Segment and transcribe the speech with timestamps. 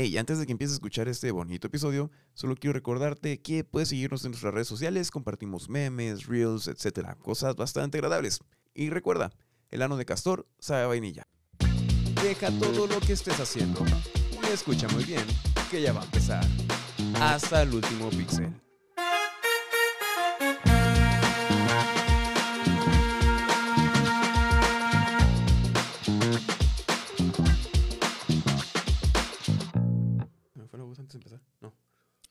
[0.00, 3.88] Hey, antes de que empieces a escuchar este bonito episodio, solo quiero recordarte que puedes
[3.88, 8.38] seguirnos en nuestras redes sociales, compartimos memes, reels, etcétera, cosas bastante agradables.
[8.74, 9.32] Y recuerda,
[9.70, 11.24] el ano de castor sabe vainilla.
[12.22, 13.84] Deja todo lo que estés haciendo
[14.52, 15.24] escucha muy bien,
[15.68, 16.46] que ya va a empezar.
[17.20, 18.67] Hasta el último pixel.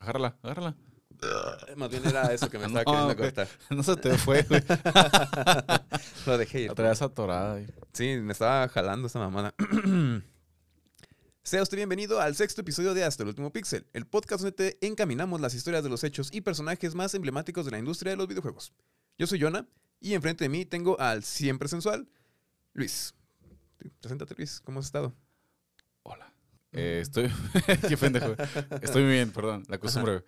[0.08, 0.74] Agárrala, agárrala.
[1.76, 3.26] Más bien era eso que me estaba No, queriendo güey.
[3.34, 3.48] cortar.
[3.70, 4.62] No se te fue, güey.
[6.24, 6.68] Lo dejé ir.
[6.68, 7.52] La traías atorada.
[7.54, 7.66] güey.
[7.92, 9.54] Sí, me estaba jalando esta mamada.
[11.42, 14.86] Sea usted bienvenido al sexto episodio de Hasta el último pixel, el podcast donde te
[14.86, 18.28] encaminamos las historias de los hechos y personajes más emblemáticos de la industria de los
[18.28, 18.72] videojuegos.
[19.18, 19.66] Yo soy Jonah
[20.00, 22.08] y enfrente de mí tengo al siempre sensual
[22.72, 23.14] Luis.
[24.00, 25.14] Preséntate Luis, ¿cómo has estado?
[26.72, 27.30] Eh, estoy.
[27.88, 28.34] Qué pendejo.
[28.82, 29.64] Estoy muy bien, perdón.
[29.68, 30.24] La costumbre.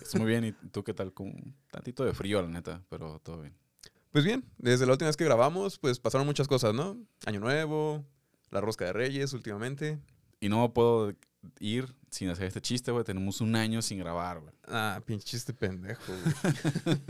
[0.00, 0.44] Estoy muy bien.
[0.44, 1.12] ¿Y tú qué tal?
[1.12, 2.82] Con un tantito de frío, la neta.
[2.88, 3.54] Pero todo bien.
[4.10, 6.96] Pues bien, desde la última vez que grabamos, pues pasaron muchas cosas, ¿no?
[7.26, 8.04] Año Nuevo,
[8.50, 9.98] la Rosca de Reyes últimamente.
[10.40, 11.12] Y no puedo
[11.58, 13.04] ir sin hacer este chiste, güey.
[13.04, 14.54] Tenemos un año sin grabar, güey.
[14.68, 16.12] Ah, pinche chiste pendejo.
[16.12, 16.96] güey.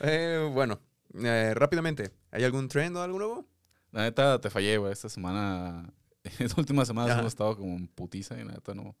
[0.00, 0.80] Eh, bueno,
[1.22, 3.46] eh, rápidamente, ¿hay algún trend o algo nuevo?
[3.92, 4.92] La neta, te fallé, güey.
[4.92, 5.92] Esta semana.
[6.38, 7.20] Estas últimas semanas Ajá.
[7.20, 8.96] hemos estado como en putiza y neta no.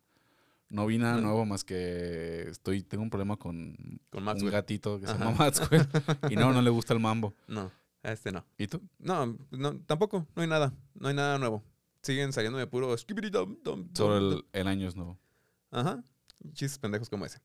[0.68, 3.76] No vi nada nuevo más que estoy, tengo un problema con
[4.10, 5.86] Con un gatito que se llama Maxwell.
[6.30, 7.34] y no, no le gusta el mambo.
[7.46, 7.70] No,
[8.02, 8.44] a este no.
[8.58, 8.80] ¿Y tú?
[8.98, 11.62] No, no, tampoco, no hay nada, no hay nada nuevo.
[12.02, 15.18] Siguen saliendo de puro Sobre el, el año es nuevo.
[15.70, 16.02] Ajá,
[16.52, 17.40] chistes pendejos como ese.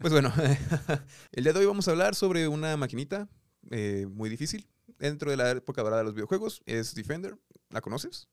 [0.00, 0.32] Pues bueno,
[1.32, 3.28] el día de hoy vamos a hablar sobre una maquinita
[3.70, 4.66] eh, muy difícil
[4.98, 6.62] dentro de la época dorada de los videojuegos.
[6.66, 7.36] Es Defender,
[7.70, 8.28] ¿la conoces?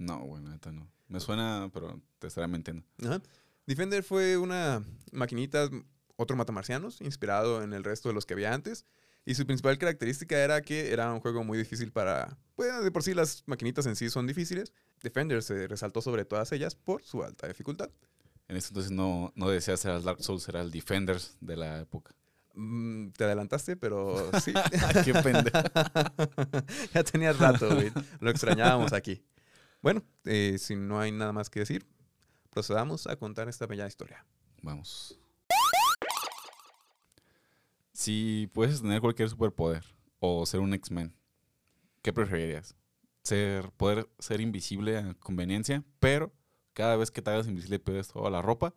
[0.00, 0.90] No, güey, neta no.
[1.08, 2.82] Me suena, pero te estaré mintiendo.
[3.04, 3.20] Ajá.
[3.66, 5.68] Defender fue una maquinita,
[6.16, 8.86] otro matamarcianos, inspirado en el resto de los que había antes.
[9.26, 12.38] Y su principal característica era que era un juego muy difícil para...
[12.56, 14.72] Pues de por sí las maquinitas en sí son difíciles.
[15.02, 17.90] Defender se resaltó sobre todas ellas por su alta dificultad.
[18.48, 21.80] En ese entonces no, no deseas ser el Dark Souls, era el Defenders de la
[21.80, 22.14] época.
[22.54, 24.52] Mm, te adelantaste, pero sí.
[25.04, 25.58] Qué pendejo.
[26.94, 27.92] ya tenías rato, güey.
[28.20, 29.22] Lo extrañábamos aquí.
[29.82, 31.86] Bueno, eh, si no hay nada más que decir,
[32.50, 34.26] procedamos a contar esta bella historia.
[34.62, 35.18] Vamos.
[37.92, 39.84] Si puedes tener cualquier superpoder
[40.20, 41.14] o ser un X-Men,
[42.02, 42.76] ¿qué preferirías?
[43.22, 46.32] Ser, poder ser invisible a conveniencia, pero
[46.72, 48.74] cada vez que te hagas invisible pierdes toda la ropa.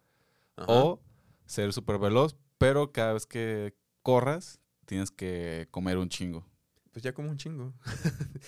[0.56, 0.66] Ajá.
[0.72, 1.02] O
[1.46, 6.46] ser súper veloz, pero cada vez que corras tienes que comer un chingo.
[6.92, 7.74] Pues ya como un chingo.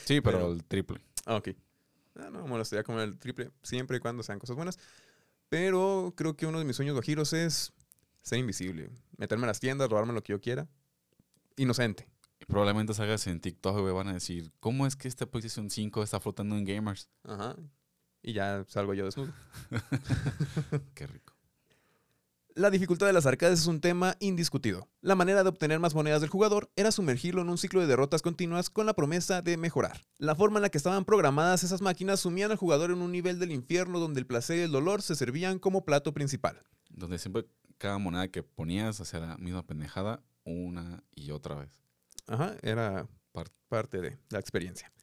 [0.05, 1.01] Sí, pero, Pero- el triple.
[1.25, 1.49] Ah, ok.
[2.15, 4.79] Ah, no me molestaría comer el triple siempre y cuando sean cosas buenas.
[5.49, 7.73] Pero creo que uno de mis sueños guajiros es
[8.21, 8.89] ser invisible.
[9.17, 10.67] Meterme a las tiendas, robarme lo que yo quiera.
[11.57, 12.07] Inocente.
[12.47, 16.19] Probablemente salgas en TikTok y van a decir, ¿cómo es que esta PlayStation 5 está
[16.19, 17.09] flotando en gamers?
[17.23, 17.55] Ajá.
[18.21, 19.33] Y ya salgo yo desnudo.
[20.95, 21.34] Qué rico.
[22.57, 24.87] La dificultad de las arcades es un tema indiscutido.
[25.01, 28.21] La manera de obtener más monedas del jugador era sumergirlo en un ciclo de derrotas
[28.21, 29.99] continuas con la promesa de mejorar.
[30.19, 33.39] La forma en la que estaban programadas esas máquinas sumían al jugador en un nivel
[33.39, 36.63] del infierno donde el placer y el dolor se servían como plato principal.
[36.89, 37.45] Donde siempre
[37.77, 41.81] cada moneda que ponías hacía la misma pendejada una y otra vez.
[42.25, 44.93] Ajá, era Par- parte de la experiencia.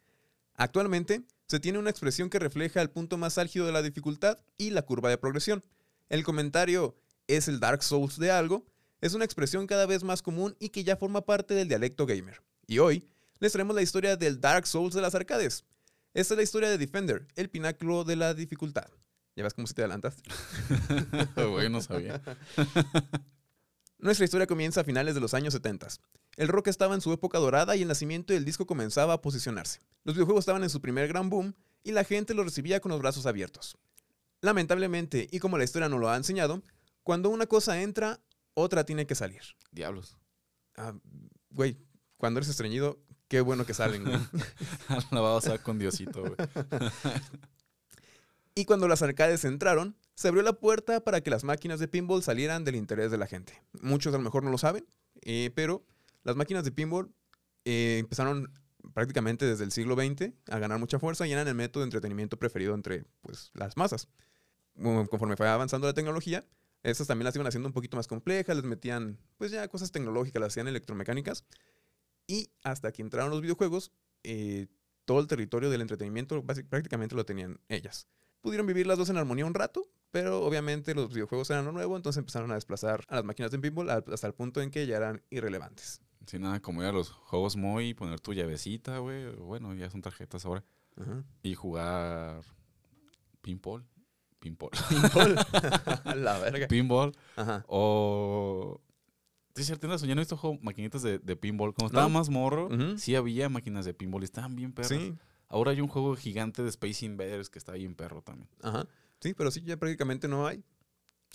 [0.55, 4.71] Actualmente, se tiene una expresión que refleja el punto más álgido de la dificultad y
[4.71, 5.63] la curva de progresión.
[6.09, 6.97] El comentario
[7.27, 8.67] es el Dark Souls de algo
[9.03, 12.41] es una expresión cada vez más común y que ya forma parte del dialecto gamer.
[12.69, 13.05] Y hoy
[13.41, 15.65] les traemos la historia del Dark Souls de las arcades.
[16.15, 18.87] Esta es la historia de Defender, el pináculo de la dificultad.
[19.35, 20.23] ¿Ya ves cómo se te adelantaste?
[21.51, 22.23] Güey, no sabía.
[23.99, 25.89] Nuestra historia comienza a finales de los años 70.
[26.37, 29.81] El rock estaba en su época dorada y el nacimiento del disco comenzaba a posicionarse.
[30.05, 33.01] Los videojuegos estaban en su primer gran boom y la gente los recibía con los
[33.01, 33.79] brazos abiertos.
[34.43, 36.63] Lamentablemente, y como la historia nos lo ha enseñado,
[37.03, 38.21] cuando una cosa entra,
[38.55, 39.43] otra tiene que salir.
[39.71, 40.17] Diablos.
[40.77, 40.95] Ah,
[41.51, 41.79] güey,
[42.17, 44.05] cuando eres estreñido, qué bueno que salen.
[44.05, 44.19] güey.
[45.11, 46.35] Alabado sea con Diosito, güey.
[48.55, 52.23] y cuando las arcades entraron, se abrió la puerta para que las máquinas de pinball
[52.23, 53.63] salieran del interés de la gente.
[53.81, 54.87] Muchos a lo mejor no lo saben,
[55.23, 55.85] eh, pero
[56.23, 57.13] las máquinas de pinball
[57.65, 58.53] eh, empezaron
[58.95, 62.39] prácticamente desde el siglo XX a ganar mucha fuerza y eran el método de entretenimiento
[62.39, 64.09] preferido entre pues, las masas.
[64.75, 66.47] Conforme fue avanzando la tecnología,
[66.83, 70.41] estas también las iban haciendo un poquito más complejas, les metían pues ya cosas tecnológicas,
[70.41, 71.45] las hacían electromecánicas.
[72.27, 73.93] Y hasta que entraron los videojuegos,
[74.23, 74.69] eh,
[75.05, 78.07] todo el territorio del entretenimiento prácticamente lo tenían ellas.
[78.41, 81.97] Pudieron vivir las dos en armonía un rato, pero obviamente los videojuegos eran lo nuevo,
[81.97, 84.87] entonces empezaron a desplazar a las máquinas de pinball al- hasta el punto en que
[84.87, 86.01] ya eran irrelevantes.
[86.27, 89.35] Sin nada, como ir a los juegos muy, poner tu llavecita, güey.
[89.37, 90.65] Bueno, ya son tarjetas ahora.
[90.97, 91.25] Ajá.
[91.43, 92.43] Y jugar
[93.41, 93.85] pinball.
[94.43, 94.71] Pinball.
[94.89, 95.37] Pinball.
[96.25, 96.67] la verga.
[96.69, 97.13] pinball.
[97.37, 97.65] Ajá.
[97.69, 98.81] O.
[99.55, 100.09] Sí, cierto, tienes razón.
[100.09, 101.73] Yo no he visto juego- maquinitas de, de pinball.
[101.75, 102.19] Cuando estaba ¿No?
[102.19, 102.69] más morro,
[102.99, 104.89] sí había máquinas de pinball y estaban bien perros.
[104.91, 105.15] Sí,
[105.49, 108.49] Ahora hay un juego gigante de Space Invaders que está bien perro también.
[108.63, 108.87] ajá.
[109.21, 110.65] Sí, pero sí, ya prácticamente no hay.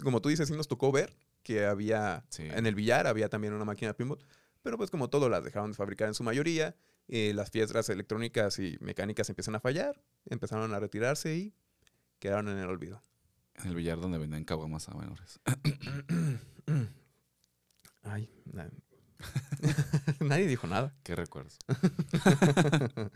[0.03, 2.43] Como tú dices, sí nos tocó ver que había Sí.
[2.43, 4.19] en el billar, había también una máquina de pinball,
[4.61, 6.75] pero pues como todo las dejaron de fabricar en su mayoría,
[7.07, 11.53] eh, las piezas electrónicas y mecánicas empiezan a fallar, empezaron a retirarse y
[12.19, 13.01] quedaron en el olvido.
[13.55, 15.39] En el billar donde venden caguamas a menores.
[18.03, 18.69] Ay, na-
[20.19, 20.95] nadie dijo nada.
[21.03, 21.57] ¿Qué recuerdas?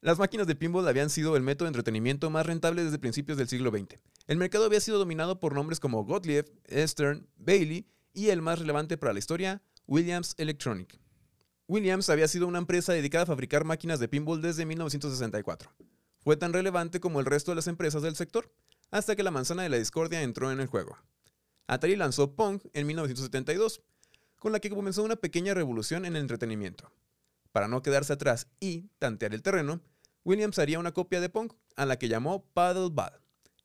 [0.00, 3.48] Las máquinas de pinball habían sido el método de entretenimiento más rentable desde principios del
[3.48, 4.00] siglo XX.
[4.26, 8.98] El mercado había sido dominado por nombres como Gottlieb, Stern, Bailey y el más relevante
[8.98, 10.98] para la historia, Williams Electronic.
[11.68, 15.72] Williams había sido una empresa dedicada a fabricar máquinas de pinball desde 1964.
[16.22, 18.52] Fue tan relevante como el resto de las empresas del sector,
[18.90, 20.96] hasta que la manzana de la discordia entró en el juego.
[21.66, 23.82] Atari lanzó Pong en 1972,
[24.38, 26.92] con la que comenzó una pequeña revolución en el entretenimiento.
[27.50, 29.80] Para no quedarse atrás y tantear el terreno,
[30.24, 33.20] Williams haría una copia de Pong, a la que llamó Paddle Ball,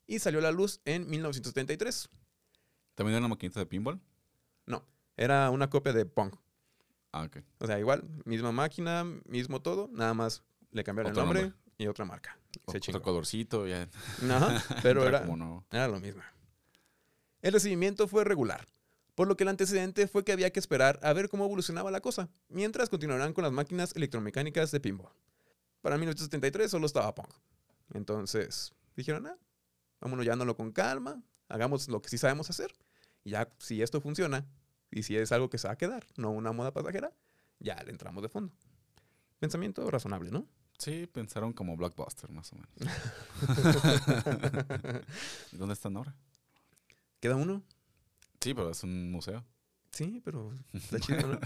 [0.06, 2.08] y salió a la luz en 1973.
[2.94, 4.00] ¿También era una maquinita de pinball?
[4.66, 4.84] No,
[5.16, 6.34] era una copia de Pong.
[7.12, 7.38] Ah, ok.
[7.60, 11.58] O sea, igual, misma máquina, mismo todo, nada más le cambiaron el nombre, nombre.
[11.78, 12.38] Y otra marca.
[12.64, 13.88] O- Se Otro colorcito, ya.
[14.30, 15.24] Ajá, pero era,
[15.70, 16.22] era lo mismo.
[17.40, 18.66] El recibimiento fue regular,
[19.14, 22.00] por lo que el antecedente fue que había que esperar a ver cómo evolucionaba la
[22.00, 25.12] cosa, mientras continuarán con las máquinas electromecánicas de pinball.
[25.80, 27.30] Para 1973 solo estaba Pong.
[27.94, 29.36] Entonces dijeron, ah,
[30.00, 32.74] vámonos llevándolo con calma, hagamos lo que sí sabemos hacer,
[33.22, 34.44] y ya si esto funciona,
[34.90, 37.12] y si es algo que se va a quedar, no una moda pasajera,
[37.60, 38.52] ya le entramos de fondo.
[39.38, 40.46] Pensamiento razonable, ¿no?
[40.78, 42.70] Sí, pensaron como Blockbuster, más o menos.
[45.52, 46.14] ¿Y dónde están ahora?
[47.20, 47.62] ¿Queda uno?
[48.40, 49.44] Sí, pero es un museo.
[49.90, 51.40] Sí, pero está chido, ¿no?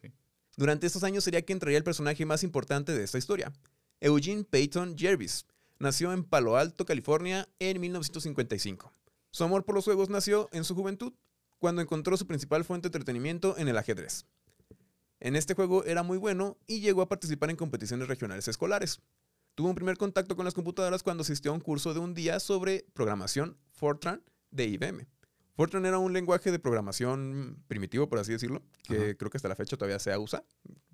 [0.00, 0.10] Sí.
[0.56, 3.52] Durante estos años sería que entraría el personaje más importante de esta historia,
[4.00, 5.44] Eugene Peyton Jervis.
[5.78, 8.92] Nació en Palo Alto, California, en 1955.
[9.30, 11.12] Su amor por los juegos nació en su juventud,
[11.58, 14.24] cuando encontró su principal fuente de entretenimiento en el ajedrez.
[15.20, 19.00] En este juego era muy bueno y llegó a participar en competiciones regionales escolares.
[19.54, 22.38] Tuvo un primer contacto con las computadoras cuando asistió a un curso de un día
[22.38, 25.06] sobre programación Fortran de IBM.
[25.54, 29.14] Fortran era un lenguaje de programación primitivo, por así decirlo, que Ajá.
[29.16, 30.44] creo que hasta la fecha todavía se usa.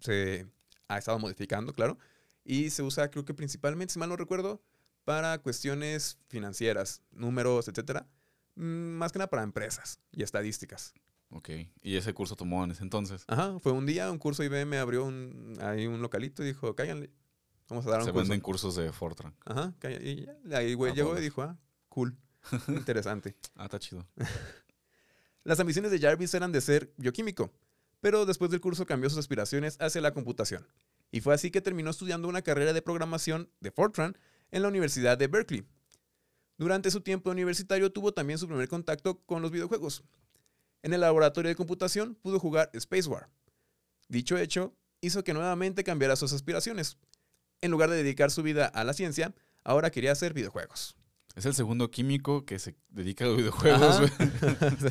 [0.01, 0.47] Se
[0.89, 1.99] ha estado modificando, claro.
[2.45, 4.63] Y se usa, creo que principalmente, si mal no recuerdo,
[5.05, 8.07] para cuestiones financieras, números, etcétera.
[8.55, 10.95] Mm, Más que nada para empresas y estadísticas.
[11.37, 11.51] Ok.
[11.83, 13.25] Y ese curso tomó en ese entonces.
[13.27, 17.11] Ajá, fue un día, un curso IBM abrió un, ahí un localito y dijo, cáiganle,
[17.69, 18.23] vamos a dar un Se curso.
[18.23, 19.35] venden cursos de Fortran.
[19.45, 21.59] Ajá, calla- y ya, ahí güey Ah, llegó y dijo, ah,
[21.89, 22.17] cool,
[22.69, 23.37] interesante.
[23.57, 24.07] Ah, está chido.
[25.45, 27.53] Las ambiciones de Jarvis eran de ser bioquímico,
[28.01, 30.67] pero después del curso cambió sus aspiraciones hacia la computación.
[31.11, 34.17] Y fue así que terminó estudiando una carrera de programación de Fortran
[34.53, 35.65] en la Universidad de Berkeley.
[36.57, 40.05] Durante su tiempo universitario tuvo también su primer contacto con los videojuegos.
[40.85, 43.31] En el laboratorio de computación pudo jugar Space War.
[44.11, 46.99] Dicho hecho hizo que nuevamente cambiara sus aspiraciones.
[47.63, 50.95] En lugar de dedicar su vida a la ciencia, ahora quería hacer videojuegos.
[51.37, 54.13] Es el segundo químico que se dedica a los videojuegos, güey.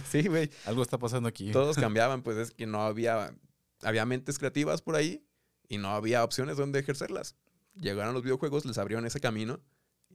[0.10, 0.50] sí, güey.
[0.66, 1.52] Algo está pasando aquí.
[1.52, 3.32] todos cambiaban, pues es que no había,
[3.84, 5.24] había mentes creativas por ahí
[5.70, 7.36] y no había opciones donde ejercerlas.
[7.76, 9.62] Llegaron los videojuegos, les abrieron ese camino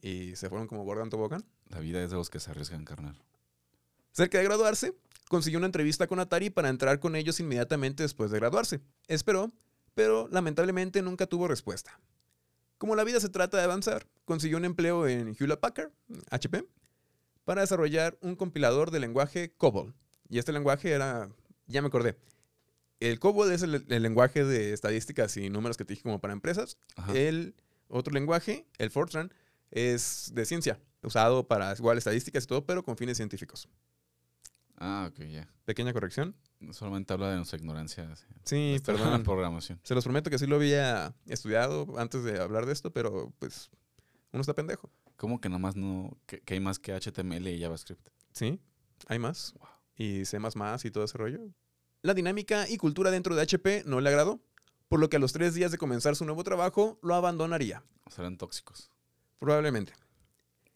[0.03, 1.45] y se fueron como gordo en tobogán.
[1.69, 3.23] La vida es de los que se arriesgan, carnal.
[4.19, 4.97] Cerca de graduarse,
[5.29, 8.81] consiguió una entrevista con Atari para entrar con ellos inmediatamente después de graduarse.
[9.07, 9.53] Esperó,
[9.95, 12.01] pero lamentablemente nunca tuvo respuesta.
[12.79, 15.93] Como la vida se trata de avanzar, consiguió un empleo en Hewlett Packard,
[16.31, 16.65] HP,
[17.45, 19.95] para desarrollar un compilador de lenguaje COBOL.
[20.29, 21.31] Y este lenguaje era,
[21.69, 22.17] ya me acordé,
[22.99, 26.33] el COBOL es el, el lenguaje de estadísticas y números que te dije como para
[26.33, 26.77] empresas.
[26.97, 27.17] Ajá.
[27.17, 27.55] El
[27.87, 29.33] otro lenguaje, el Fortran,
[29.71, 33.69] es de ciencia, usado para igual estadísticas y todo, pero con fines científicos.
[34.79, 35.49] Ah, ok, ya.
[35.65, 36.35] Pequeña corrección.
[36.73, 38.15] Solamente habla de nuestra ignorancia.
[38.45, 39.23] Sí, Esta es la perdón.
[39.25, 39.81] programación.
[39.83, 43.71] Se los prometo que sí lo había estudiado antes de hablar de esto, pero pues
[44.33, 44.91] uno está pendejo.
[45.17, 46.17] ¿Cómo que nomás no?
[46.27, 48.09] Que, que hay más que HTML y JavaScript.
[48.33, 48.61] Sí,
[49.07, 49.55] hay más.
[49.59, 49.69] Wow.
[49.97, 50.39] Y C
[50.85, 51.41] y todo ese rollo.
[52.03, 54.41] La dinámica y cultura dentro de HP no le agradó,
[54.89, 58.11] por lo que a los tres días de comenzar su nuevo trabajo lo abandonaría, O
[58.11, 58.91] sea, eran tóxicos.
[59.41, 59.93] probablemente.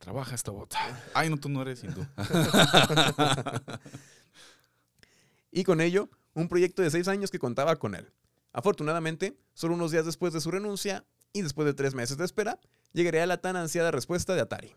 [0.02, 0.78] Trabaja esta bota.
[1.14, 2.04] Ay, no, tú no eres hindú.
[5.52, 8.10] y con ello, un proyecto de seis años que contaba con él.
[8.52, 12.58] Afortunadamente, solo unos días después de su renuncia y después de tres meses de espera,
[12.92, 14.74] llegaría la tan ansiada respuesta de Atari,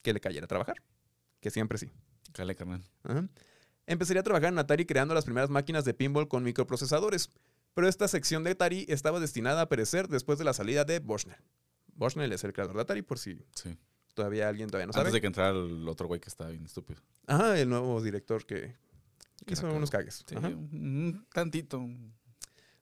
[0.00, 0.76] que le cayera a trabajar,
[1.40, 1.90] que siempre sí.
[2.32, 2.84] Cale, carnal.
[3.02, 3.28] Ajá.
[3.88, 7.32] Empezaría a trabajar en Atari creando las primeras máquinas de pinball con microprocesadores,
[7.74, 11.42] pero esta sección de Atari estaba destinada a perecer después de la salida de Boschner.
[11.94, 13.76] Boschner es el creador de Atari, por si Sí.
[14.14, 15.02] Todavía alguien todavía no sabe.
[15.02, 17.00] Antes de que entrara el otro güey que estaba bien estúpido.
[17.26, 18.74] Ajá, el nuevo director que
[19.46, 20.24] Que hizo unos cagues.
[20.26, 21.80] Sí, un tantito.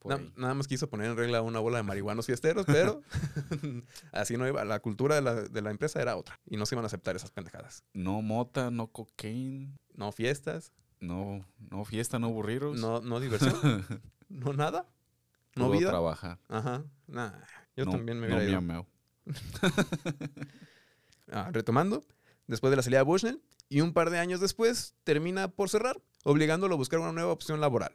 [0.03, 3.03] Na- nada más quiso poner en regla una bola de marihuanos fiesteros, pero
[4.13, 4.65] así no iba.
[4.65, 7.17] La cultura de la, de la empresa era otra y no se iban a aceptar
[7.17, 7.85] esas pendejadas.
[7.93, 12.81] No mota, no cocaine, No fiestas, no, no fiesta, no burritos.
[12.81, 13.53] no, no diversión,
[14.31, 14.87] no nada,
[15.55, 15.91] no Puro vida.
[15.91, 16.39] trabajar.
[16.49, 17.33] Ajá, nah,
[17.77, 18.87] yo No- también me no hubiera ido.
[21.31, 22.05] Ah, retomando,
[22.47, 26.01] después de la salida de Bushnell y un par de años después termina por cerrar,
[26.25, 27.93] obligándolo a buscar una nueva opción laboral.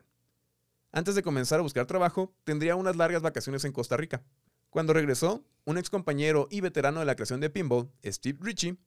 [0.91, 4.23] Antes de comenzar a buscar trabajo, tendría unas largas vacaciones en Costa Rica.
[4.69, 8.77] Cuando regresó, un ex compañero y veterano de la creación de pinball, Steve Ritchie,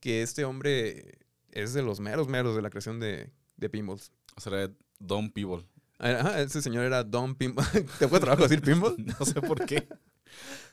[0.00, 1.18] que este hombre
[1.50, 4.12] es de los meros meros de la creación de, de pinballs.
[4.36, 5.66] O sea, era Don Peeble.
[5.98, 7.66] Ajá, ese señor era Don Pinball.
[7.98, 8.96] ¿Te fue trabajo decir pinball?
[9.18, 9.86] No sé por qué.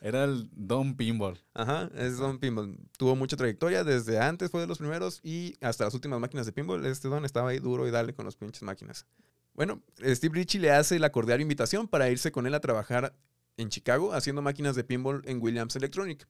[0.01, 1.39] Era el Don Pinball.
[1.53, 2.77] Ajá, es Don Pinball.
[2.97, 6.51] Tuvo mucha trayectoria desde antes, fue de los primeros y hasta las últimas máquinas de
[6.51, 6.85] pinball.
[6.85, 9.05] Este Don estaba ahí duro y dale con las pinches máquinas.
[9.53, 13.15] Bueno, Steve Ritchie le hace la cordial invitación para irse con él a trabajar
[13.57, 16.27] en Chicago haciendo máquinas de pinball en Williams Electronic.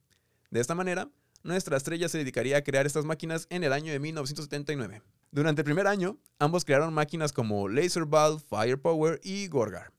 [0.50, 1.10] De esta manera,
[1.42, 5.02] nuestra estrella se dedicaría a crear estas máquinas en el año de 1979.
[5.30, 9.92] Durante el primer año, ambos crearon máquinas como Laserball, Firepower y Gorgar.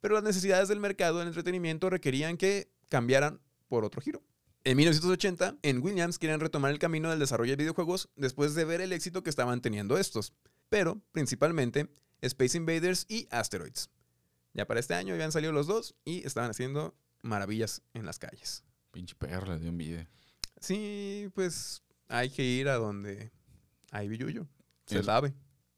[0.00, 4.22] Pero las necesidades del mercado del entretenimiento requerían que cambiaran por otro giro.
[4.64, 8.82] En 1980, en Williams quieren retomar el camino del desarrollo de videojuegos después de ver
[8.82, 10.34] el éxito que estaban teniendo estos,
[10.68, 11.88] pero principalmente
[12.20, 13.88] Space Invaders y Asteroids.
[14.52, 18.64] Ya para este año habían salido los dos y estaban haciendo maravillas en las calles.
[18.90, 20.08] Pinche perro, le dio envidia.
[20.60, 23.32] Sí, pues hay que ir a donde
[23.90, 24.46] hay billuyo.
[24.86, 25.32] Se sabe.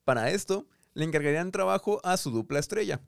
[0.05, 3.01] Para esto, le encargarían trabajo a su dupla estrella.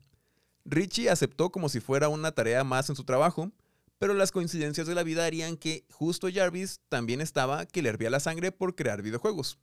[0.65, 3.51] Richie aceptó como si fuera una tarea más en su trabajo,
[3.99, 8.09] pero las coincidencias de la vida harían que justo Jarvis también estaba que le hervía
[8.09, 9.59] la sangre por crear videojuegos.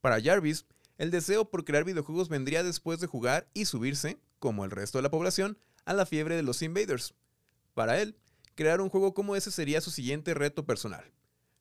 [0.00, 0.64] Para Jarvis,
[0.98, 5.02] el deseo por crear videojuegos vendría después de jugar y subirse, como el resto de
[5.02, 7.14] la población, a la fiebre de los Invaders.
[7.74, 8.16] Para él,
[8.54, 11.04] crear un juego como ese sería su siguiente reto personal.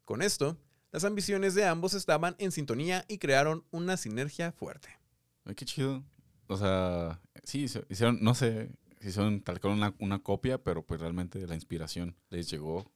[0.05, 0.57] Con esto,
[0.91, 4.87] las ambiciones de ambos estaban en sintonía y crearon una sinergia fuerte.
[5.43, 6.03] Ay, qué chido.
[6.47, 10.83] O sea, sí, se- hicieron, no sé, si hicieron tal cual una, una copia, pero
[10.85, 12.91] pues realmente la inspiración les llegó.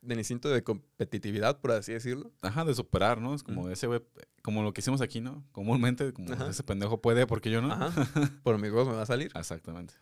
[0.00, 2.32] Del instinto de competitividad, por así decirlo.
[2.42, 3.34] Ajá, de superar, ¿no?
[3.34, 4.00] Es como ese güey,
[4.42, 5.44] como lo que hicimos aquí, ¿no?
[5.52, 6.48] Comúnmente, como Ajá.
[6.48, 7.72] ese pendejo puede, ¿por qué yo no?
[7.72, 7.92] Ajá.
[8.42, 9.30] Por mis huevos me va a salir.
[9.36, 9.94] Exactamente.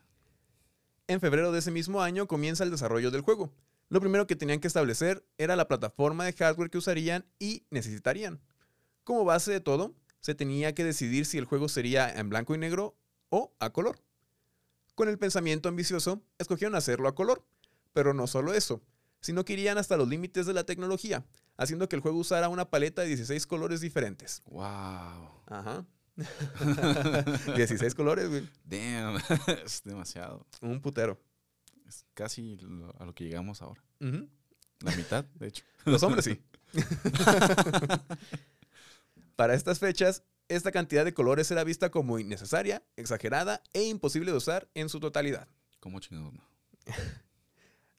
[1.06, 3.52] En febrero de ese mismo año comienza el desarrollo del juego.
[3.88, 8.40] Lo primero que tenían que establecer era la plataforma de hardware que usarían y necesitarían.
[9.04, 12.58] Como base de todo, se tenía que decidir si el juego sería en blanco y
[12.58, 12.96] negro
[13.30, 13.98] o a color.
[14.94, 17.42] Con el pensamiento ambicioso, escogieron hacerlo a color.
[17.92, 18.82] Pero no solo eso,
[19.20, 21.24] sino que irían hasta los límites de la tecnología,
[21.56, 24.42] haciendo que el juego usara una paleta de 16 colores diferentes.
[24.46, 24.62] Wow.
[25.46, 25.86] Ajá.
[27.56, 28.48] 16 colores, güey.
[28.64, 29.16] Damn.
[29.64, 30.46] es demasiado.
[30.60, 31.18] Un putero.
[31.88, 33.82] Es casi lo- a lo que llegamos ahora.
[34.00, 34.28] Ujú.
[34.80, 35.64] La mitad, de hecho.
[35.84, 36.40] Los hombres sí.
[39.36, 44.36] Para estas fechas, esta cantidad de colores era vista como innecesaria, exagerada e imposible de
[44.36, 45.46] usar en su totalidad.
[45.78, 46.44] ¿Cómo chingados no?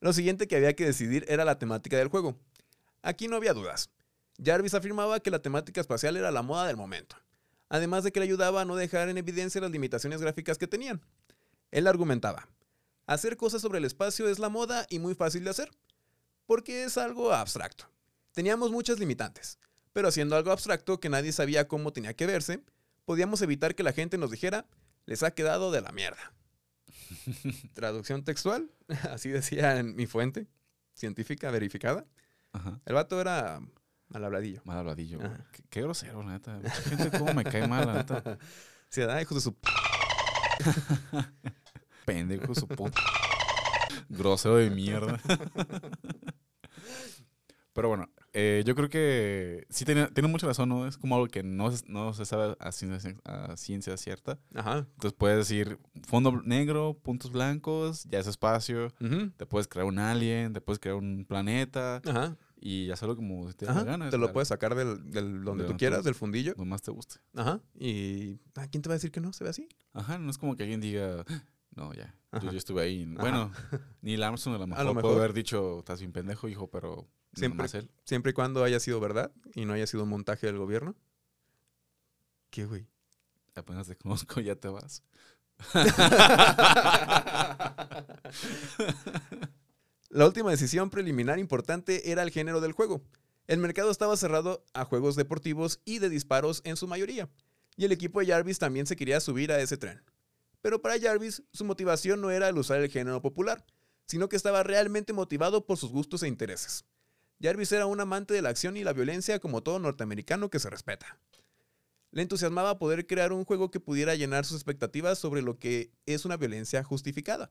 [0.01, 2.37] Lo siguiente que había que decidir era la temática del juego.
[3.03, 3.89] Aquí no había dudas.
[4.43, 7.15] Jarvis afirmaba que la temática espacial era la moda del momento,
[7.69, 11.01] además de que le ayudaba a no dejar en evidencia las limitaciones gráficas que tenían.
[11.71, 12.49] Él argumentaba,
[13.05, 15.71] hacer cosas sobre el espacio es la moda y muy fácil de hacer,
[16.47, 17.85] porque es algo abstracto.
[18.33, 19.57] Teníamos muchas limitantes,
[19.93, 22.63] pero haciendo algo abstracto que nadie sabía cómo tenía que verse,
[23.05, 24.65] podíamos evitar que la gente nos dijera,
[25.05, 26.33] les ha quedado de la mierda.
[27.73, 28.71] Traducción textual,
[29.09, 30.47] así decía en mi fuente
[30.93, 32.05] científica verificada.
[32.53, 32.79] Ajá.
[32.85, 33.61] El vato era
[34.09, 34.61] mal habladillo.
[34.65, 35.19] Mal habladillo.
[35.51, 36.57] Qué, qué grosero, la neta.
[36.57, 38.37] Mucha gente cómo me cae mal, la neta.
[38.91, 39.21] Sí, ¿verdad?
[39.21, 39.55] hijos de su...
[42.05, 42.99] Pendejo su puta.
[44.09, 45.17] Grosero de mierda.
[47.71, 50.87] Pero bueno, eh, yo creo que sí tiene, tiene mucha razón, ¿no?
[50.87, 54.39] Es como algo que no, se- no se sabe a ciencia, a ciencia cierta.
[54.55, 54.79] Ajá.
[54.79, 58.93] Entonces puedes decir fondo negro, puntos blancos, ya es espacio.
[59.37, 62.01] Te puedes crear un alien, te puedes crear un planeta.
[62.05, 62.37] Ajá.
[62.63, 64.09] y hacerlo como si te da la Ajá, gana.
[64.11, 66.53] te lo puedes sacar del, del- donde De tú quieras, del fundillo.
[66.55, 67.15] Donde más te guste.
[67.35, 67.59] Ajá.
[67.73, 69.33] Y ¿a quién te va a decir que no?
[69.33, 69.67] Se ve así.
[69.93, 71.43] Ajá, no es como que alguien diga, "Ah,
[71.75, 73.05] no, ya, yo, yo estuve ahí.
[73.07, 73.51] Bueno,
[74.01, 77.67] Neil Armstrong a lo mejor, lo puede haber dicho, estás bien pendejo, hijo, pero Siempre-
[77.67, 77.89] Siempre.
[77.93, 78.01] él.
[78.05, 80.95] Siempre y cuando haya sido verdad y no haya sido un montaje del gobierno.
[82.49, 82.85] ¿Qué, güey?
[83.55, 85.03] Apenas te conozco, ya te vas.
[90.09, 93.01] La última decisión preliminar importante era el género del juego.
[93.47, 97.29] El mercado estaba cerrado a juegos deportivos y de disparos en su mayoría,
[97.77, 100.01] y el equipo de Jarvis también se quería subir a ese tren.
[100.61, 103.65] Pero para Jarvis, su motivación no era el usar el género popular,
[104.05, 106.83] sino que estaba realmente motivado por sus gustos e intereses.
[107.41, 110.69] Jarvis era un amante de la acción y la violencia como todo norteamericano que se
[110.69, 111.17] respeta.
[112.11, 116.25] Le entusiasmaba poder crear un juego que pudiera llenar sus expectativas sobre lo que es
[116.25, 117.49] una violencia justificada.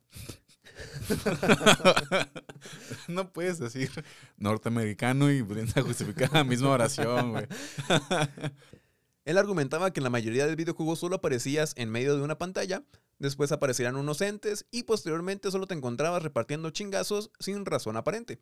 [3.08, 3.90] no puedes decir
[4.36, 7.46] norteamericano y violencia justificada, misma oración, güey.
[9.24, 12.84] Él argumentaba que en la mayoría del videojuego solo aparecías en medio de una pantalla,
[13.18, 18.40] después aparecerían unos entes y posteriormente solo te encontrabas repartiendo chingazos sin razón aparente.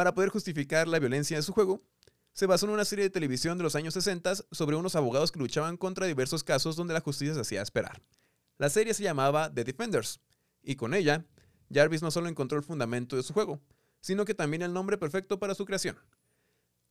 [0.00, 1.82] Para poder justificar la violencia de su juego,
[2.32, 5.38] se basó en una serie de televisión de los años 60 sobre unos abogados que
[5.38, 8.00] luchaban contra diversos casos donde la justicia se hacía esperar.
[8.56, 10.18] La serie se llamaba The Defenders,
[10.62, 11.26] y con ella,
[11.70, 13.60] Jarvis no solo encontró el fundamento de su juego,
[14.00, 15.98] sino que también el nombre perfecto para su creación.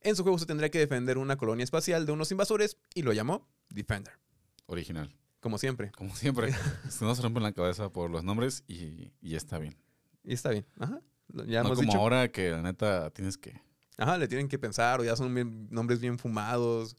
[0.02, 3.12] En su juego se tendría que defender una colonia espacial de unos invasores y lo
[3.12, 4.20] llamó Defender,
[4.66, 5.90] Original, como siempre.
[5.98, 6.54] como siempre.
[6.88, 9.76] Se rompen la cabeza por los nombres y, y está bien.
[10.22, 10.64] Y está bien.
[10.78, 11.02] Ajá.
[11.46, 11.98] Ya no hemos como dicho.
[11.98, 13.60] ahora que la neta tienes que...
[13.98, 16.96] Ajá, le tienen que pensar o ya son bien- nombres bien fumados.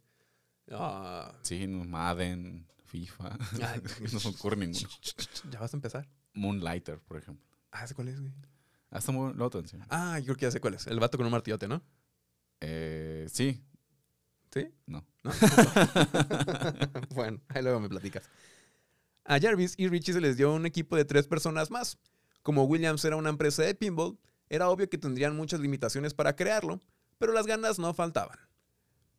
[0.71, 3.37] Ah, Sí, Madden, FIFA.
[3.63, 3.81] Ay,
[4.13, 4.87] no se ocurre ninguno.
[5.49, 6.07] ya vas a empezar.
[6.33, 7.45] Moonlighter, por ejemplo.
[7.71, 8.33] Ah, ¿sé cuál es, güey?
[8.89, 9.85] Hasta muy lo otro encima.
[9.89, 10.85] Ah, yo creo que ya sé cuál es.
[10.87, 11.81] El vato con un martillote, ¿no?
[12.59, 13.61] Eh, sí,
[14.53, 14.67] ¿Sí?
[14.85, 15.05] no.
[15.23, 15.31] ¿No?
[17.15, 18.29] bueno, ahí luego me platicas.
[19.25, 21.97] A Jarvis y Richie se les dio un equipo de tres personas más.
[22.41, 24.17] Como Williams era una empresa de pinball,
[24.49, 26.79] era obvio que tendrían muchas limitaciones para crearlo,
[27.17, 28.39] pero las ganas no faltaban.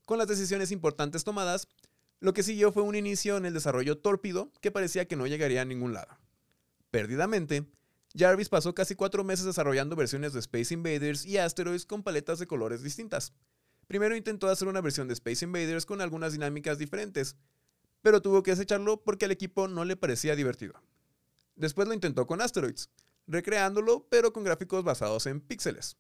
[0.05, 1.69] Con las decisiones importantes tomadas,
[2.21, 5.63] lo que siguió fue un inicio en el desarrollo tórpido que parecía que no llegaría
[5.63, 6.19] a ningún lado.
[6.91, 7.65] Perdidamente,
[8.17, 12.47] Jarvis pasó casi cuatro meses desarrollando versiones de Space Invaders y Asteroids con paletas de
[12.47, 13.33] colores distintas.
[13.87, 17.37] Primero intentó hacer una versión de Space Invaders con algunas dinámicas diferentes,
[18.03, 20.75] pero tuvo que desecharlo porque al equipo no le parecía divertido.
[21.57, 22.91] Después lo intentó con Asteroids,
[23.33, 25.97] recreándolo pero con gráficos basados en píxeles.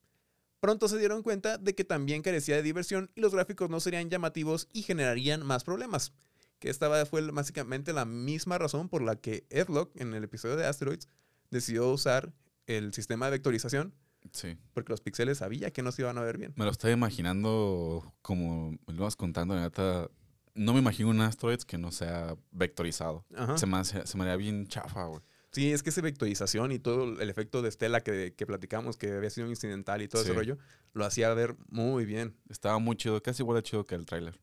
[0.60, 4.10] Pronto se dieron cuenta de que también carecía de diversión y los gráficos no serían
[4.10, 6.12] llamativos y generarían más problemas.
[6.60, 10.66] Que esta fue básicamente la misma razón por la que Edlock en el episodio de
[10.66, 11.08] Asteroids
[11.50, 12.32] decidió usar
[12.66, 13.92] el sistema de vectorización
[14.30, 14.56] Sí.
[14.72, 16.52] porque los píxeles sabía que no se iban a ver bien.
[16.56, 20.08] Me lo estoy imaginando como lo vas contando, la neta.
[20.54, 23.24] No me imagino un Asteroids que no sea vectorizado.
[23.34, 23.58] Ajá.
[23.58, 25.20] Se me, se me haría bien chafa, güey.
[25.52, 29.12] Sí, es que esa vectorización y todo el efecto de estela que, que platicamos, que
[29.12, 30.56] había sido incidental y todo ese rollo,
[30.94, 32.34] lo hacía ver muy bien.
[32.48, 34.40] Estaba muy chido, casi igual de chido que el tráiler.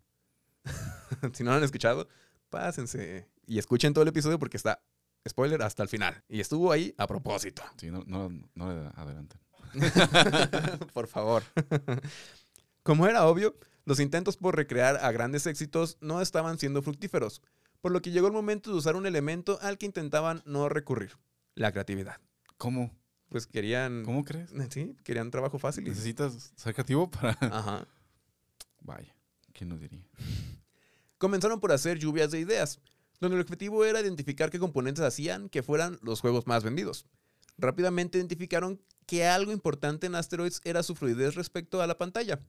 [1.33, 2.07] si no lo han escuchado,
[2.49, 4.83] pásense y escuchen todo el episodio porque está,
[5.27, 6.23] spoiler, hasta el final.
[6.29, 7.63] Y estuvo ahí a propósito.
[7.77, 9.39] Sí, no, no, no le adelanten.
[10.93, 11.43] por favor.
[12.83, 17.41] Como era obvio, los intentos por recrear a grandes éxitos no estaban siendo fructíferos,
[17.81, 21.17] por lo que llegó el momento de usar un elemento al que intentaban no recurrir,
[21.55, 22.17] la creatividad.
[22.57, 22.91] ¿Cómo?
[23.29, 24.03] Pues querían...
[24.03, 24.51] ¿Cómo crees?
[24.71, 25.85] Sí, querían trabajo fácil.
[25.87, 27.37] y- ¿Necesitas ser creativo para...?
[27.41, 27.87] Ajá.
[28.81, 29.15] Vaya,
[29.53, 30.03] ¿quién nos diría?
[31.17, 32.79] Comenzaron por hacer lluvias de ideas,
[33.19, 37.05] donde el objetivo era identificar qué componentes hacían que fueran los juegos más vendidos.
[37.57, 42.39] Rápidamente identificaron que algo importante en Asteroids era su fluidez respecto a la pantalla.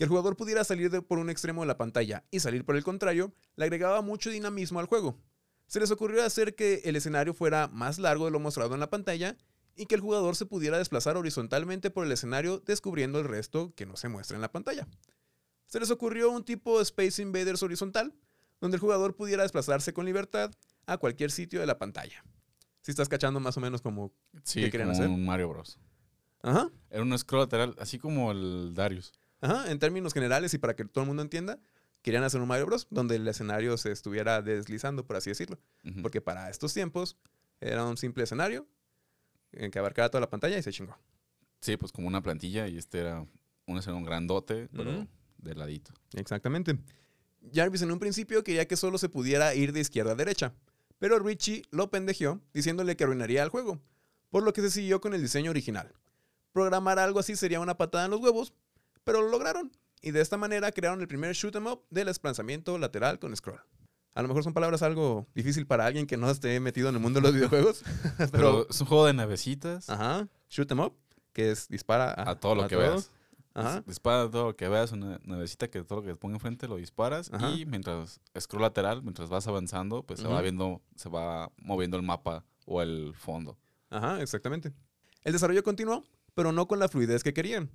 [0.00, 2.74] Que el jugador pudiera salir de por un extremo de la pantalla y salir por
[2.74, 5.20] el contrario, le agregaba mucho dinamismo al juego.
[5.66, 8.88] Se les ocurrió hacer que el escenario fuera más largo de lo mostrado en la
[8.88, 9.36] pantalla
[9.76, 13.84] y que el jugador se pudiera desplazar horizontalmente por el escenario descubriendo el resto que
[13.84, 14.88] no se muestra en la pantalla.
[15.66, 18.14] Se les ocurrió un tipo de Space Invaders horizontal,
[18.58, 20.50] donde el jugador pudiera desplazarse con libertad
[20.86, 22.24] a cualquier sitio de la pantalla.
[22.80, 24.14] Si estás cachando más o menos como...
[24.44, 25.10] Sí, ¿Qué querían como hacer?
[25.10, 25.78] un Mario Bros.
[26.40, 29.12] Ajá, Era un scroll lateral, así como el Darius.
[29.40, 31.58] Ajá, en términos generales y para que todo el mundo entienda,
[32.02, 32.86] querían hacer un Mario Bros.
[32.90, 35.58] donde el escenario se estuviera deslizando, por así decirlo.
[36.02, 37.16] Porque para estos tiempos
[37.60, 38.66] era un simple escenario
[39.52, 40.96] en que abarcaba toda la pantalla y se chingó.
[41.60, 43.26] Sí, pues como una plantilla y este era
[43.66, 45.06] un escenario grandote, pero
[45.38, 45.92] de ladito.
[46.14, 46.78] Exactamente.
[47.52, 50.54] Jarvis en un principio quería que solo se pudiera ir de izquierda a derecha,
[50.98, 53.80] pero Richie lo pendejeó diciéndole que arruinaría el juego,
[54.30, 55.92] por lo que se siguió con el diseño original.
[56.52, 58.52] Programar algo así sería una patada en los huevos,
[59.10, 59.72] pero lo lograron.
[60.02, 63.60] Y de esta manera crearon el primer shoot 'em up del desplazamiento lateral con scroll.
[64.14, 67.00] A lo mejor son palabras algo difícil para alguien que no esté metido en el
[67.00, 67.82] mundo de los videojuegos.
[68.18, 69.88] Pero pero, es un juego de navecitas.
[69.90, 70.94] ajá, shoot 'em up,
[71.32, 72.88] que es dispara a, A todo lo a que todo.
[72.90, 73.10] veas.
[73.52, 73.78] Ajá.
[73.80, 76.68] Dis- Dispara todo lo que veas, una navecita que todo lo que te ponga enfrente
[76.68, 77.50] lo disparas Ajá.
[77.50, 82.02] y mientras scroll lateral, mientras vas avanzando, pues se va viendo, se va moviendo el
[82.04, 83.58] mapa o el fondo.
[83.90, 84.72] Ajá, exactamente.
[85.24, 87.70] El desarrollo continuó, pero no con la fluidez que querían.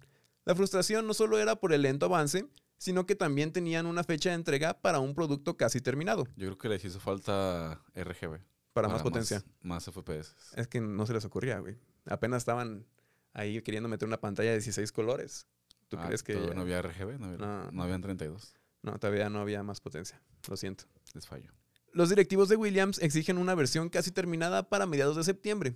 [0.46, 4.30] La frustración no solo era por el lento avance, sino que también tenían una fecha
[4.30, 8.40] de entrega para un producto casi terminado, Yo creo que les hizo falta RGB.
[8.74, 9.44] para más potencia.
[9.62, 10.36] Más, FPS.
[10.56, 11.78] Es que no se les ocurría, güey.
[12.06, 12.86] Apenas estaban
[13.34, 15.48] ahí queriendo meter una pantalla de 16 colores.
[15.88, 17.18] ¿Tú Ah, crees que todavía ya- no había RGB?
[17.20, 17.72] No, había, No.
[17.72, 18.54] no habían 32.
[18.82, 20.22] No, todavía no había más potencia.
[20.50, 20.86] Lo siento.
[21.14, 21.52] Les falló.
[21.94, 25.76] Los directivos de Williams exigen una versión casi terminada para mediados de septiembre,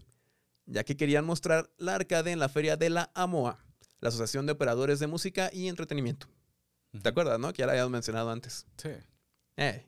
[0.65, 3.63] ya que querían mostrar la arcade en la feria de la AMOA,
[3.99, 6.27] la Asociación de Operadores de Música y Entretenimiento.
[7.01, 7.53] ¿Te acuerdas, no?
[7.53, 8.65] Que ya la habíamos mencionado antes.
[8.77, 8.89] Sí.
[9.57, 9.87] Eh.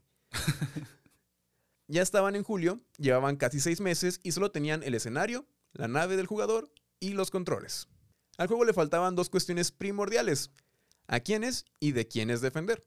[1.87, 6.15] ya estaban en julio, llevaban casi seis meses y solo tenían el escenario, la nave
[6.15, 7.87] del jugador y los controles.
[8.37, 10.51] Al juego le faltaban dos cuestiones primordiales.
[11.07, 12.85] ¿A quiénes y de quiénes defender?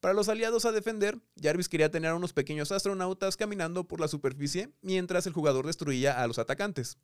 [0.00, 4.08] Para los aliados a defender, Jarvis quería tener a unos pequeños astronautas caminando por la
[4.08, 6.98] superficie mientras el jugador destruía a los atacantes.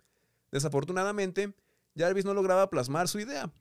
[0.51, 1.55] Desafortunadamente,
[1.97, 3.53] Jarvis no lograba plasmar su idea.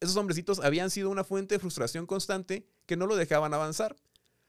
[0.00, 3.96] Esos hombrecitos habían sido una fuente de frustración constante que no lo dejaban avanzar.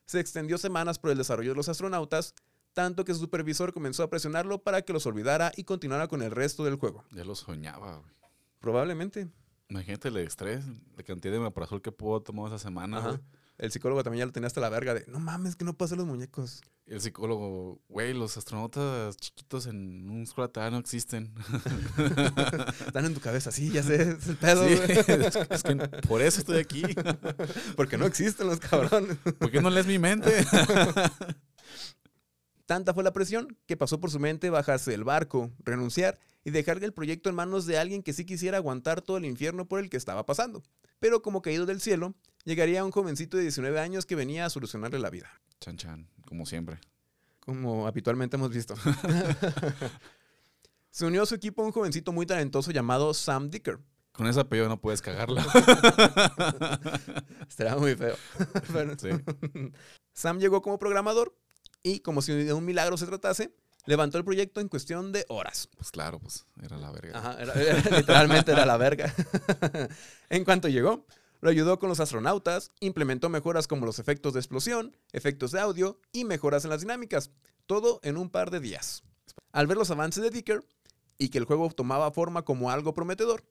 [0.05, 2.33] Se extendió semanas por el desarrollo de los astronautas,
[2.73, 6.31] tanto que su supervisor comenzó a presionarlo para que los olvidara y continuara con el
[6.31, 7.03] resto del juego.
[7.11, 8.11] Ya lo soñaba, güey.
[8.59, 9.29] Probablemente.
[9.69, 10.63] Imagínate el estrés,
[10.95, 13.07] la cantidad de meprazol que pudo tomar esa semana, Ajá.
[13.09, 13.21] güey.
[13.57, 15.97] El psicólogo también ya lo tenía hasta la verga de, no mames, que no pasen
[15.97, 16.61] los muñecos.
[16.85, 21.33] El psicólogo, güey, los astronautas chiquitos en un lateral no existen.
[22.85, 24.73] Están en tu cabeza, sí, ya sé, es el pedo, Sí,
[25.07, 25.75] es, es que
[26.07, 26.83] por eso estoy aquí.
[27.77, 29.17] Porque no existen los cabrones.
[29.39, 30.45] ¿Por qué no lees mi mente?
[32.65, 36.83] Tanta fue la presión que pasó por su mente bajarse del barco, renunciar y dejar
[36.83, 39.89] el proyecto en manos de alguien que sí quisiera aguantar todo el infierno por el
[39.89, 40.63] que estaba pasando.
[40.99, 44.97] Pero como caído del cielo, llegaría un jovencito de 19 años que venía a solucionarle
[44.99, 46.79] la vida, Chan chan, como siempre.
[47.39, 48.75] como habitualmente hemos visto.
[50.89, 53.79] Se unió a su equipo un jovencito muy talentoso llamado Sam Dicker.
[54.13, 55.43] Con ese apellido no puedes cagarla.
[57.49, 58.15] Será muy feo.
[58.73, 59.09] Pero- Sí.
[60.13, 61.35] Sam llegó como programador
[61.85, 63.53] y, como si de un milagro se tratase,
[63.85, 65.69] levantó el proyecto en cuestión de horas.
[65.77, 67.19] Pues claro, pues era la verga.
[67.19, 69.13] Ajá, era- era- literalmente era la verga.
[70.29, 71.05] en cuanto llegó,
[71.41, 75.99] lo ayudó con los astronautas, implementó mejoras como los efectos de explosión, efectos de audio
[76.11, 77.29] y mejoras en las dinámicas.
[77.67, 79.03] Todo en un par de días.
[79.51, 80.65] Al ver los avances de Dicker
[81.19, 83.43] y que el juego tomaba forma como algo prometedor,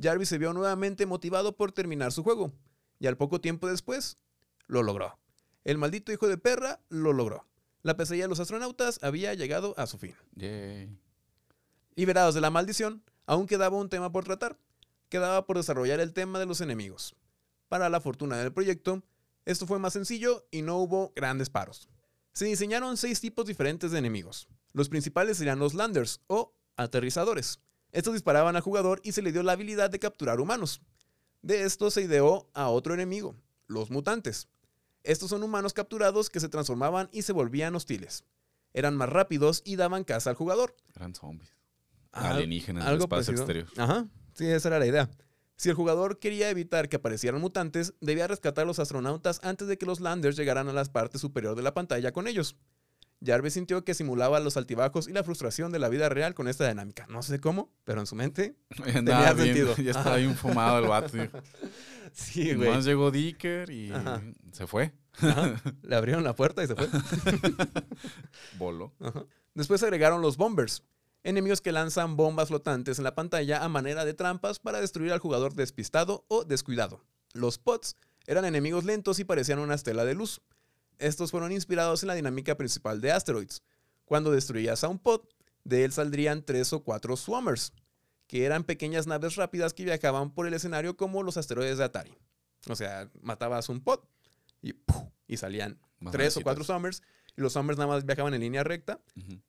[0.00, 2.52] Jarvis se vio nuevamente motivado por terminar su juego.
[3.00, 4.18] Y al poco tiempo después,
[4.66, 5.18] lo logró.
[5.64, 7.47] El maldito hijo de perra lo logró.
[7.88, 10.14] La pesadilla de los astronautas había llegado a su fin.
[10.34, 10.94] Yay.
[11.94, 14.58] Liberados de la maldición, aún quedaba un tema por tratar.
[15.08, 17.16] Quedaba por desarrollar el tema de los enemigos.
[17.66, 19.02] Para la fortuna del proyecto,
[19.46, 21.88] esto fue más sencillo y no hubo grandes paros.
[22.34, 24.48] Se diseñaron seis tipos diferentes de enemigos.
[24.74, 27.58] Los principales serían los landers o aterrizadores.
[27.90, 30.82] Estos disparaban al jugador y se le dio la habilidad de capturar humanos.
[31.40, 33.34] De esto se ideó a otro enemigo,
[33.66, 34.46] los mutantes.
[35.08, 38.24] Estos son humanos capturados que se transformaban y se volvían hostiles.
[38.74, 40.76] Eran más rápidos y daban caza al jugador.
[40.94, 41.56] Eran zombies.
[42.12, 43.42] Al- Alienígenas del espacio parecido.
[43.42, 43.68] exterior.
[43.78, 45.08] Ajá, sí, esa era la idea.
[45.56, 49.78] Si el jugador quería evitar que aparecieran mutantes, debía rescatar a los astronautas antes de
[49.78, 52.56] que los landers llegaran a la parte superior de la pantalla con ellos.
[53.24, 56.68] Jarvis sintió que simulaba los altibajos y la frustración de la vida real con esta
[56.68, 57.06] dinámica.
[57.08, 58.56] No sé cómo, pero en su mente.
[58.84, 59.74] Bien- sentido.
[59.82, 61.16] Ya estaba bien fumado el vato.
[62.12, 64.22] Sí, Nomás llegó Dicker y Ajá.
[64.52, 64.94] se fue.
[65.20, 65.60] Ajá.
[65.82, 66.88] Le abrieron la puerta y se fue.
[68.56, 68.94] Voló.
[69.54, 70.82] Después agregaron los bombers,
[71.22, 75.18] enemigos que lanzan bombas flotantes en la pantalla a manera de trampas para destruir al
[75.18, 77.04] jugador despistado o descuidado.
[77.34, 80.40] Los pods eran enemigos lentos y parecían una estela de luz.
[80.98, 83.62] Estos fueron inspirados en la dinámica principal de Asteroids.
[84.04, 85.22] Cuando destruías a un pod,
[85.64, 87.72] de él saldrían tres o cuatro swammers,
[88.26, 92.16] que eran pequeñas naves rápidas que viajaban por el escenario como los asteroides de Atari.
[92.68, 94.00] O sea, matabas un pod
[94.60, 95.04] y, ¡puf!
[95.26, 97.02] y salían Más tres o cuatro swammers
[97.36, 99.00] y los swammers nada más viajaban en línea recta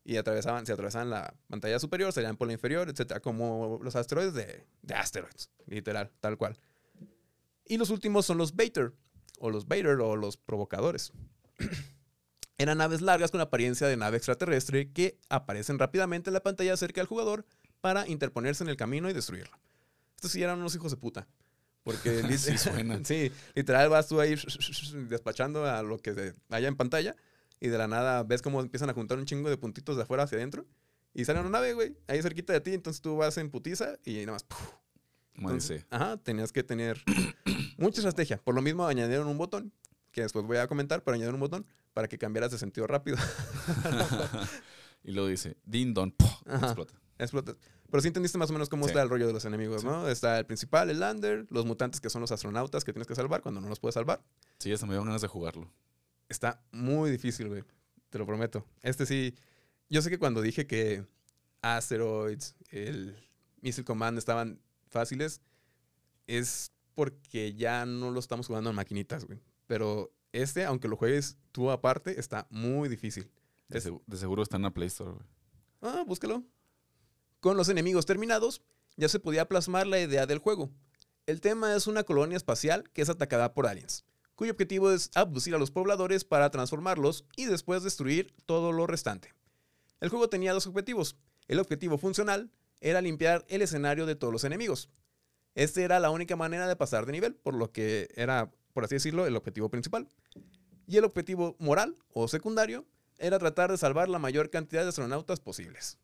[0.03, 4.35] y atravesaban, si atravesaban la pantalla superior, salían por la inferior, etcétera, como los asteroides
[4.35, 6.55] de, de asteroids, literal, tal cual.
[7.65, 8.93] Y los últimos son los Baiter,
[9.39, 11.12] o los Baiter, o los provocadores.
[12.58, 17.00] Eran naves largas con apariencia de nave extraterrestre que aparecen rápidamente en la pantalla cerca
[17.00, 17.45] del jugador
[17.80, 19.58] para interponerse en el camino y destruirlo.
[20.15, 21.28] Estos sí eran unos hijos de puta.
[21.84, 23.00] Porque Sí suena.
[23.04, 24.36] sí, literal vas tú ahí
[25.10, 27.15] despachando a lo que haya en pantalla
[27.60, 30.24] y de la nada ves cómo empiezan a juntar un chingo de puntitos de afuera
[30.24, 30.65] hacia adentro
[31.13, 34.19] y sale una nave, güey, ahí cerquita de ti, entonces tú vas en putiza y
[34.19, 34.45] nada más.
[35.34, 37.02] Entonces, ajá, tenías que tener
[37.78, 38.38] mucha estrategia.
[38.38, 39.72] Por lo mismo añadieron un botón,
[40.12, 43.17] que después voy a comentar, pero añadieron un botón para que cambiaras de sentido rápido.
[45.04, 46.13] y luego dice, din don,
[46.45, 46.93] explota.
[47.17, 47.56] Explota.
[47.89, 48.89] Pero sí entendiste más o menos cómo Sí.
[48.91, 49.88] está el rollo de los enemigos, Sí.
[49.88, 50.08] ¿no?
[50.08, 53.41] Está el principal, el lander, los mutantes que son los astronautas que tienes que salvar
[53.41, 54.24] cuando no los puedes salvar.
[54.60, 55.72] Sí, hasta me dio ganas de jugarlo.
[56.30, 57.63] Está muy difícil, güey.
[58.10, 58.65] Te lo prometo.
[58.84, 59.36] Este sí.
[59.89, 61.04] Yo sé que cuando dije que
[61.62, 63.17] Asteroids, el
[63.62, 65.41] Missile Command estaban fáciles,
[66.28, 69.39] es porque ya no lo estamos jugando en maquinitas, güey.
[69.69, 73.29] Pero este, aunque lo juegues tú aparte, está muy difícil.
[73.67, 75.25] De, Es- segu- de seguro está en la Play Store, güey.
[75.84, 76.43] Ah, búscalo.
[77.39, 78.63] Con los enemigos terminados,
[78.97, 80.71] ya se podía plasmar la idea del juego.
[81.27, 85.53] El tema es una colonia espacial que es atacada por aliens, cuyo objetivo es abducir
[85.53, 89.36] a los pobladores para transformarlos y después destruir todo lo restante.
[90.01, 91.15] El juego tenía dos objetivos.
[91.47, 92.49] El objetivo funcional
[92.82, 94.89] era limpiar el escenario de todos los enemigos.
[95.53, 98.96] Este era la única manera de pasar de nivel, por lo que era, por así
[98.96, 100.08] decirlo, el objetivo principal.
[100.88, 102.86] Y el objetivo moral o secundario
[103.18, 105.98] era tratar de salvar la mayor cantidad de astronautas posibles.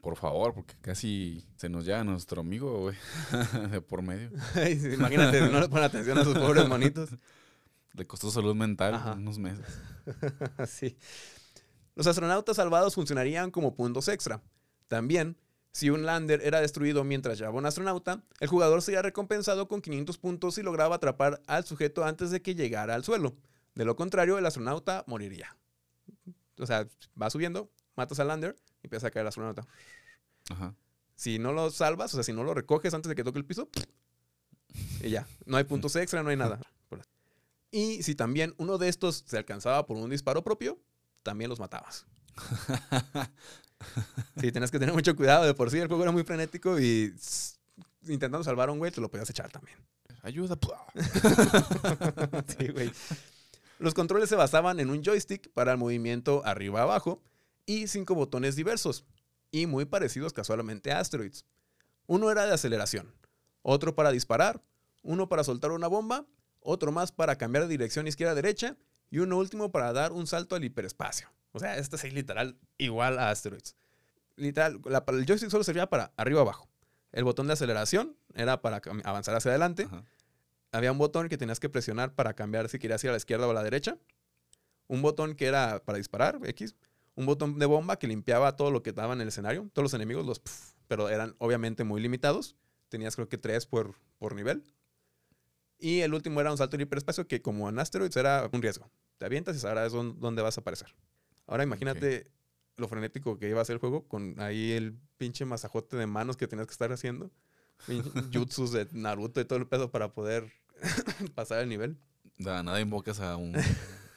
[0.00, 2.96] Por favor, porque casi se nos lleva nuestro amigo, güey.
[3.70, 4.32] de por medio.
[4.92, 7.10] Imagínate, no le ponen atención a sus pobres monitos.
[7.92, 9.12] Le costó salud mental Ajá.
[9.12, 9.64] unos meses.
[10.66, 10.98] Sí.
[11.94, 14.42] Los astronautas salvados funcionarían como puntos extra.
[14.88, 15.36] También,
[15.74, 20.18] si un lander era destruido mientras llevaba un astronauta, el jugador sería recompensado con 500
[20.18, 23.34] puntos si lograba atrapar al sujeto antes de que llegara al suelo.
[23.74, 25.56] De lo contrario, el astronauta moriría.
[26.60, 26.86] O sea,
[27.20, 29.66] va subiendo, matas al lander y empieza a caer el astronauta.
[30.48, 30.76] Ajá.
[31.16, 33.44] Si no lo salvas, o sea, si no lo recoges antes de que toque el
[33.44, 33.68] piso,
[35.02, 36.60] y ya, no hay puntos extra, no hay nada.
[37.72, 40.78] Y si también uno de estos se alcanzaba por un disparo propio,
[41.24, 42.06] también los matabas.
[44.40, 45.44] Sí, tenías que tener mucho cuidado.
[45.44, 47.14] De por sí el juego era muy frenético y
[48.02, 49.78] intentando salvar a un güey te lo podías echar también.
[50.22, 50.58] Ayuda.
[52.58, 52.90] Sí, güey.
[53.78, 57.22] Los controles se basaban en un joystick para el movimiento arriba-abajo
[57.66, 59.04] y cinco botones diversos,
[59.50, 61.44] y muy parecidos casualmente a Asteroids.
[62.06, 63.14] Uno era de aceleración,
[63.62, 64.62] otro para disparar,
[65.02, 66.26] uno para soltar una bomba,
[66.60, 68.76] otro más para cambiar de dirección izquierda-derecha
[69.10, 71.28] y uno último para dar un salto al hiperespacio.
[71.56, 73.76] O sea, este es literal igual a Asteroids.
[74.36, 76.68] Literal, la- el joystick solo servía para arriba-abajo.
[77.12, 80.02] El botón de aceleración era para avanzar hacia adelante Ajá.
[80.72, 83.46] había un botón que tenías que presionar para cambiar si querías ir a la izquierda
[83.46, 83.96] o a la derecha.
[84.88, 86.74] Un botón que era para disparar, X.
[87.14, 89.70] Un botón de bomba que limpiaba todo lo que estaba en el escenario.
[89.72, 92.56] Todos los enemigos, los pf, pero eran obviamente muy limitados.
[92.88, 94.64] Tenías creo que tres por, por nivel.
[95.78, 98.90] Y el último era un salto en hiperespacio que como en Asteroids era un riesgo.
[99.18, 100.94] Te avientas y sabrás dónde vas a aparecer.
[101.46, 102.30] Ahora imagínate
[102.76, 106.36] lo frenético que iba a ser el juego con ahí el pinche masajote de manos
[106.36, 107.30] que tenías que estar haciendo.
[108.32, 110.52] Jutsus de Naruto y todo el pedo para poder
[111.34, 111.98] pasar el nivel.
[112.38, 113.54] De la nada invocas a un,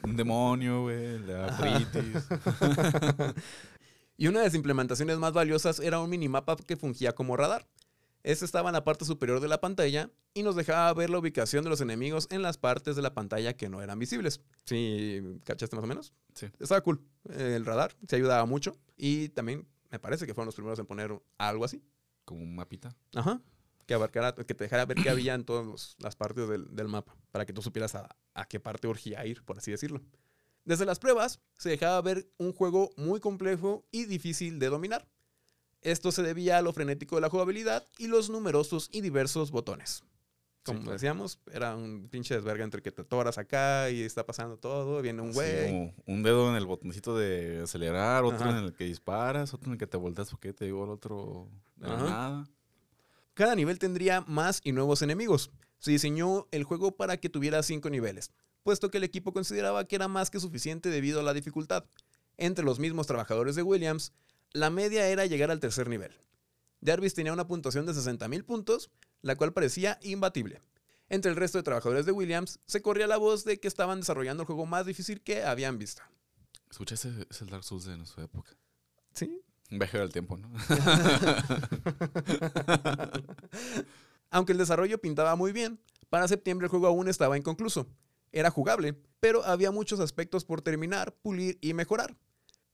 [0.04, 1.26] un demonio, güey.
[1.26, 2.28] Da artritis.
[4.20, 7.68] Y una de las implementaciones más valiosas era un minimapa que fungía como radar.
[8.28, 11.64] Este estaba en la parte superior de la pantalla y nos dejaba ver la ubicación
[11.64, 14.42] de los enemigos en las partes de la pantalla que no eran visibles.
[14.66, 16.14] ¿Sí cachaste más o menos?
[16.34, 16.48] Sí.
[16.60, 17.02] Estaba cool.
[17.30, 21.18] El radar se ayudaba mucho y también me parece que fueron los primeros en poner
[21.38, 21.82] algo así.
[22.26, 22.94] Como un mapita.
[23.16, 23.42] Ajá.
[23.86, 27.16] Que abarcara, que te dejara ver qué había en todas las partes del, del mapa,
[27.32, 30.02] para que tú supieras a, a qué parte urgía ir, por así decirlo.
[30.66, 35.08] Desde las pruebas, se dejaba ver un juego muy complejo y difícil de dominar.
[35.82, 40.04] Esto se debía a lo frenético de la jugabilidad y los numerosos y diversos botones.
[40.64, 40.94] Como claro.
[40.94, 45.22] decíamos, era un pinche desverga entre que te toras acá y está pasando todo, viene
[45.22, 45.66] un Sí, güey.
[45.68, 48.58] como un dedo en el botoncito de acelerar, otro Ajá.
[48.60, 51.48] en el que disparas, otro en el que te volteas porque te digo el otro
[51.78, 52.50] de nada.
[53.34, 55.52] Cada nivel tendría más y nuevos enemigos.
[55.80, 58.32] Se diseñó el juego para que tuviera cinco niveles,
[58.64, 61.86] puesto que el equipo consideraba que era más que suficiente debido a la dificultad.
[62.36, 64.12] Entre los mismos trabajadores de Williams,
[64.54, 66.12] la media era llegar al tercer nivel.
[66.86, 70.62] Jarvis tenía una puntuación de 60.000 puntos, la cual parecía imbatible.
[71.10, 74.44] Entre el resto de trabajadores de Williams, se corría la voz de que estaban desarrollando
[74.44, 76.02] el juego más difícil que habían visto.
[76.70, 78.52] Escucha, ese es el Dark Souls de nuestra época.
[79.14, 79.42] ¿Sí?
[79.72, 80.50] Un viaje del tiempo, ¿no?
[84.30, 85.80] Aunque el desarrollo pintaba muy bien,
[86.10, 87.88] para septiembre el juego aún estaba inconcluso.
[88.32, 92.16] Era jugable, pero había muchos aspectos por terminar, pulir y mejorar.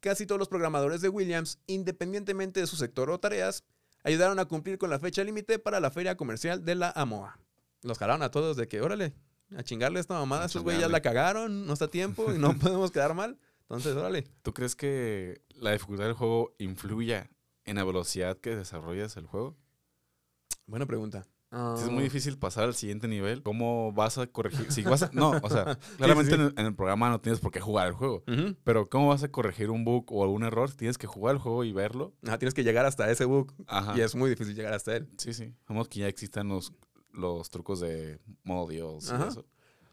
[0.03, 3.63] Casi todos los programadores de Williams, independientemente de su sector o tareas,
[4.03, 7.39] ayudaron a cumplir con la fecha límite para la feria comercial de la AMOA.
[7.83, 9.13] los jalaron a todos de que, órale,
[9.55, 12.53] a chingarle esta mamada, estos güeyes ya la cagaron, no está a tiempo y no
[12.59, 13.39] podemos quedar mal.
[13.61, 14.23] Entonces, órale.
[14.41, 17.31] ¿Tú crees que la dificultad del juego influya
[17.63, 19.55] en la velocidad que desarrollas el juego?
[20.65, 21.25] Buena pregunta.
[21.77, 24.71] Si es muy difícil pasar al siguiente nivel, ¿cómo vas a corregir?
[24.71, 26.35] Si vas a- no, o sea, claramente sí.
[26.35, 28.23] En, el, en el programa no tienes por qué jugar el juego.
[28.27, 28.55] Ujú.
[28.63, 30.71] Pero ¿cómo vas a corregir un bug o algún error?
[30.71, 32.13] Tienes que jugar el juego y verlo.
[32.39, 33.95] Tienes que llegar hasta ese bug Ajá.
[33.97, 35.07] y es muy difícil llegar hasta él.
[35.17, 35.53] Sí, sí.
[35.67, 36.73] Vamos que ya existan los,
[37.11, 39.45] los trucos de modo Dios y eso.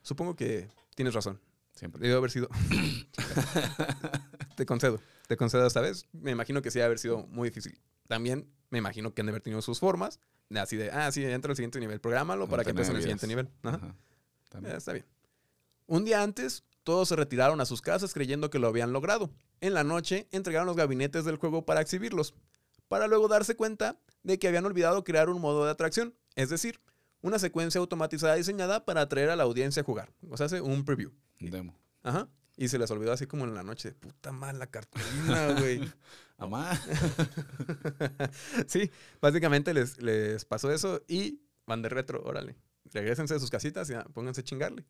[0.02, 1.40] Supongo que tienes razón.
[1.74, 2.00] Siempre.
[2.02, 2.48] Debe haber sido.
[4.56, 5.00] te concedo.
[5.28, 6.06] Te concedo esta vez.
[6.12, 7.80] Me imagino que sí debe haber sido muy difícil.
[8.08, 10.20] También me imagino que han de haber tenido sus formas.
[10.50, 12.00] De Así de, ah, sí, entra al siguiente nivel.
[12.00, 13.48] Prográmalo para que empiece en el siguiente nivel.
[13.62, 13.76] Ajá.
[13.76, 13.96] Ajá.
[14.50, 14.74] También.
[14.74, 15.06] Eh, está bien.
[15.86, 19.30] Un día antes, todos se retiraron a sus casas creyendo que lo habían logrado.
[19.60, 22.34] En la noche, entregaron los gabinetes del juego para exhibirlos,
[22.88, 26.80] para luego darse cuenta de que habían olvidado crear un modo de atracción, es decir,
[27.22, 30.10] una secuencia automatizada diseñada para atraer a la audiencia a jugar.
[30.28, 31.12] O sea, hace un preview.
[31.40, 31.78] Un demo.
[32.02, 32.28] Ajá.
[32.56, 33.92] Y se les olvidó así como en la noche.
[33.92, 35.80] Puta madre, la cartulina, güey.
[36.40, 36.72] Amá.
[38.66, 42.56] sí, básicamente les, les pasó eso y van de retro, órale.
[42.92, 44.86] Regrésense de sus casitas y pónganse a chingarle.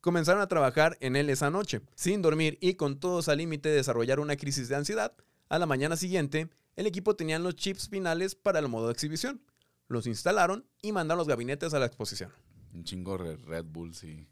[0.00, 3.76] Comenzaron a trabajar en él esa noche, sin dormir y con todos al límite de
[3.76, 5.14] desarrollar una crisis de ansiedad.
[5.48, 9.40] A la mañana siguiente, el equipo tenían los chips finales para el modo de exhibición.
[9.86, 12.32] Los instalaron y mandaron los gabinetes a la exposición.
[12.74, 14.26] Un chingo de Red Bulls y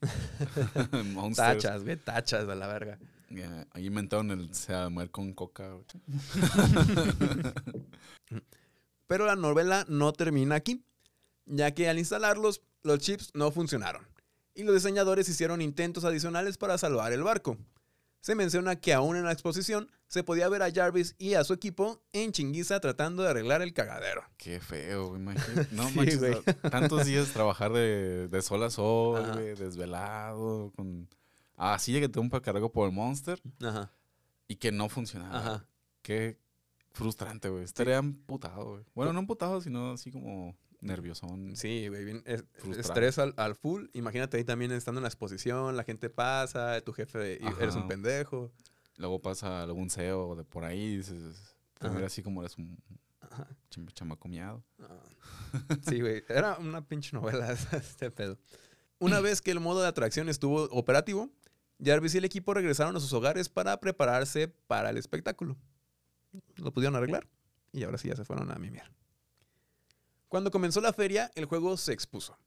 [1.12, 1.62] Monsters.
[1.62, 2.98] Tachas, ve, tachas a la verga.
[3.72, 5.70] Ahí inventaron el se va a mover con coca.
[9.06, 10.84] Pero la novela no termina aquí,
[11.46, 14.06] ya que al instalarlos, los chips no funcionaron,
[14.54, 17.56] y los diseñadores hicieron intentos adicionales para salvar el barco.
[18.20, 21.52] Se menciona que aún en la exposición se podía ver a Jarvis y a su
[21.52, 24.22] equipo en chinguiza tratando de arreglar el cagadero.
[24.36, 25.74] Qué feo, imagínate.
[25.74, 26.20] No Sí, manches,
[26.70, 31.08] tantos días trabajar de, de sol a sol, desvelado, con...
[31.58, 33.92] Así que te un cargo por el Monster Ajá,
[34.46, 35.38] y que no funcionaba.
[35.38, 35.66] ajá.
[36.02, 36.38] Qué
[36.92, 37.64] frustrante, güey.
[37.64, 38.84] Estaría amputado, güey.
[38.94, 41.54] Bueno, no amputado, sino así como nerviosón.
[41.56, 42.80] Sí, güey, bien, es- Frustrado.
[42.80, 43.86] estrés al, al full.
[43.92, 48.52] Imagínate ahí también estando en la exposición, la gente pasa, tu jefe, eres un pendejo.
[48.96, 51.54] Luego pasa algún CEO de por ahí y dices...
[51.80, 52.76] Mira así como eres un
[53.20, 53.46] Ajá.
[53.70, 54.64] cham- chamaco miado.
[54.80, 55.00] Ah.
[55.88, 56.24] Sí, güey.
[56.28, 58.38] Era una pinche novela este pedo.
[58.98, 61.30] Una vez que el modo de atracción estuvo operativo,
[61.82, 65.56] Jarvis y el equipo regresaron a sus hogares para prepararse para el espectáculo.
[66.56, 67.26] Lo pudieron arreglar
[67.72, 68.82] y ahora sí ya se fueron a mimir.
[70.28, 72.38] Cuando comenzó la feria, el juego se expuso.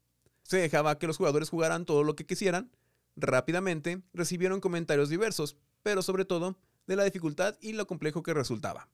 [0.42, 2.70] Se dejaba que los jugadores jugaran todo lo que quisieran.
[3.16, 8.88] Rápidamente recibieron comentarios diversos, pero sobre todo de la dificultad y lo complejo que resultaba.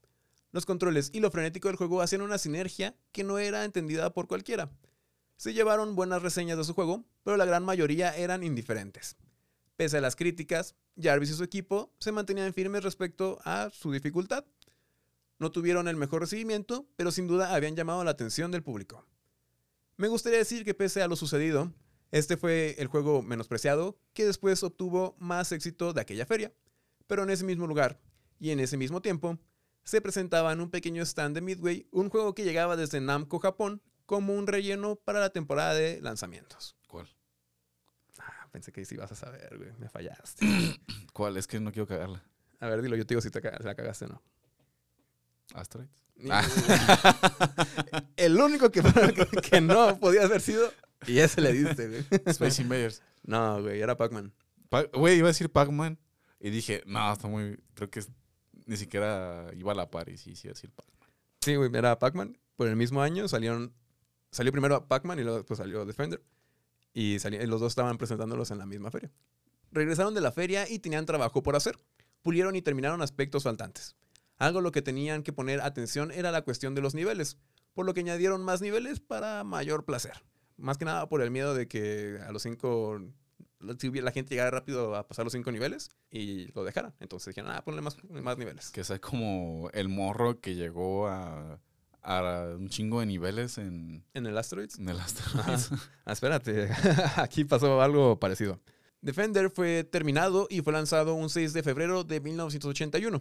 [0.53, 4.29] Los controles y lo frenético del juego hacían una sinergia que no era entendida por
[4.29, 4.70] cualquiera.
[5.37, 9.16] Se llevaron buenas reseñas de su juego, pero la gran mayoría eran indiferentes.
[9.78, 14.44] Pese a las críticas, Jarvis y su equipo se mantenían firmes respecto a su dificultad.
[15.38, 19.06] No tuvieron el mejor recibimiento, pero sin duda habían llamado la atención del público.
[19.96, 21.72] Me gustaría decir que pese a lo sucedido,
[22.10, 26.52] este fue el juego menospreciado que después obtuvo más éxito de aquella feria.
[27.06, 28.00] Pero en ese mismo lugar
[28.40, 29.38] y en ese mismo tiempo,
[29.84, 33.80] se presentaba en un pequeño stand de Midway un juego que llegaba desde Namco, Japón,
[34.06, 36.74] como un relleno para la temporada de lanzamientos.
[36.88, 37.08] ¿Cuál?
[38.50, 39.70] Pensé que sí ibas a saber, güey.
[39.78, 40.46] Me fallaste.
[41.12, 41.37] ¿Cuál?
[41.37, 42.22] Es que no quiero cagarla.
[42.61, 44.22] A ver, dilo, yo te digo si te la cagaste o no.
[45.54, 46.04] ¿Asteroids?
[48.16, 48.82] El único que,
[49.50, 50.72] que no podía haber sido,
[51.06, 52.04] y ese le diste, güey.
[52.26, 53.02] Space Invaders.
[53.22, 54.32] No, güey, era Pac-Man.
[54.68, 55.98] Pa- Güey, iba a decir Pac-Man.
[56.40, 57.58] Y dije, no, está muy.
[57.74, 58.02] Creo que
[58.66, 60.08] ni siquiera iba a la par.
[60.08, 61.11] Y sí, sí, iba a decir Pac-Man.
[61.40, 62.38] Sí, güey, era Pac-Man.
[62.56, 63.72] Por el mismo año salieron.
[64.30, 66.22] Salió primero Pac-Man y luego después salió Defender.
[66.98, 69.12] Y, los dos estaban presentándolos en la misma feria.
[69.70, 71.78] Regresaron de la feria y tenían trabajo por hacer.
[72.22, 73.94] Pulieron y terminaron aspectos faltantes.
[74.37, 77.38] Algo lo que tenían que poner atención era la cuestión de los niveles,
[77.72, 80.24] por lo que añadieron más niveles para mayor placer.
[80.57, 83.01] Más que nada por el miedo de que a los cinco
[83.61, 86.94] la gente llegara rápido a pasar los cinco niveles y lo dejara.
[86.99, 88.70] Entonces dijeron, ah, ponle más, más niveles.
[88.72, 91.61] Que sea como el morro que llegó a,
[92.09, 94.78] a un chingo de niveles en, En el Asteroids.
[94.78, 95.70] en el Asteroids.
[96.06, 96.70] Ah, espérate,
[97.16, 98.59] aquí pasó algo parecido.
[99.02, 103.20] Defender fue terminado y fue lanzado un 6 de febrero de 1981.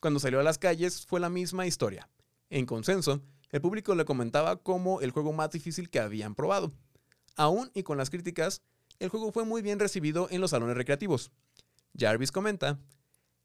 [0.00, 2.10] Cuando salió a las calles fue la misma historia.
[2.50, 6.72] En consenso, el público le comentaba como el juego más difícil que habían probado.
[7.36, 8.60] Aún y con las críticas,
[8.98, 11.30] el juego fue muy bien recibido en los salones recreativos.
[11.96, 12.80] Jarvis comenta,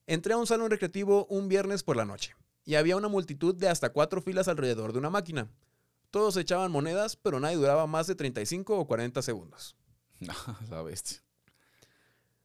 [0.07, 2.35] entré a un salón recreativo un viernes por la noche
[2.65, 5.49] y había una multitud de hasta cuatro filas alrededor de una máquina.
[6.11, 9.75] Todos echaban monedas, pero nadie duraba más de 35 o 40 segundos.
[10.69, 11.21] La bestia.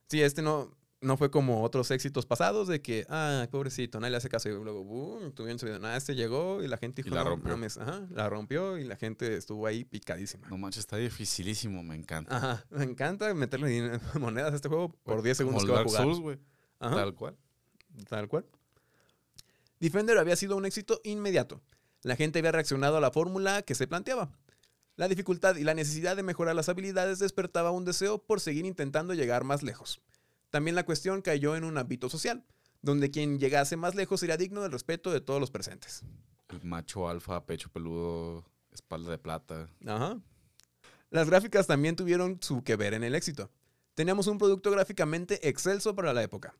[0.08, 4.16] Sí, este no, no fue como otros éxitos pasados de que, ah, pobrecito, nadie le
[4.18, 4.48] hace caso.
[4.48, 5.80] Y luego, boom, tuvieron su video.
[5.80, 7.50] Nada, este llegó y la gente dijo, la "No rompió".
[7.50, 7.76] mames".
[7.76, 10.48] Ajá, la rompió y la gente estuvo ahí picadísima.
[10.48, 12.36] No manches, está dificilísimo, me encanta.
[12.36, 15.84] Ajá, me encanta meterle monedas a este juego por 10 segundos Como que va a
[15.84, 16.02] jugar.
[16.16, 16.38] Souls.
[16.78, 16.94] Ajá.
[16.94, 17.36] Tal cual.
[18.08, 18.46] Tal cual.
[19.80, 21.60] Defender había sido un éxito inmediato.
[22.02, 24.30] La gente había reaccionado a la fórmula que se planteaba.
[24.96, 29.12] La dificultad y la necesidad de mejorar las habilidades despertaba un deseo por seguir intentando
[29.12, 30.00] llegar más lejos.
[30.50, 32.44] También la cuestión cayó en un ámbito social,
[32.80, 36.02] donde quien llegase más lejos sería digno del respeto de todos los presentes.
[36.48, 39.68] El macho alfa, pecho peludo, espalda de plata.
[39.84, 40.18] Ajá.
[41.10, 43.50] Las gráficas también tuvieron su que ver en el éxito.
[43.94, 46.54] Teníamos un producto gráficamente excelso para la época.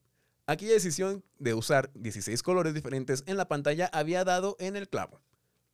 [0.49, 5.21] Aquella decisión de usar 16 colores diferentes en la pantalla había dado en el clavo.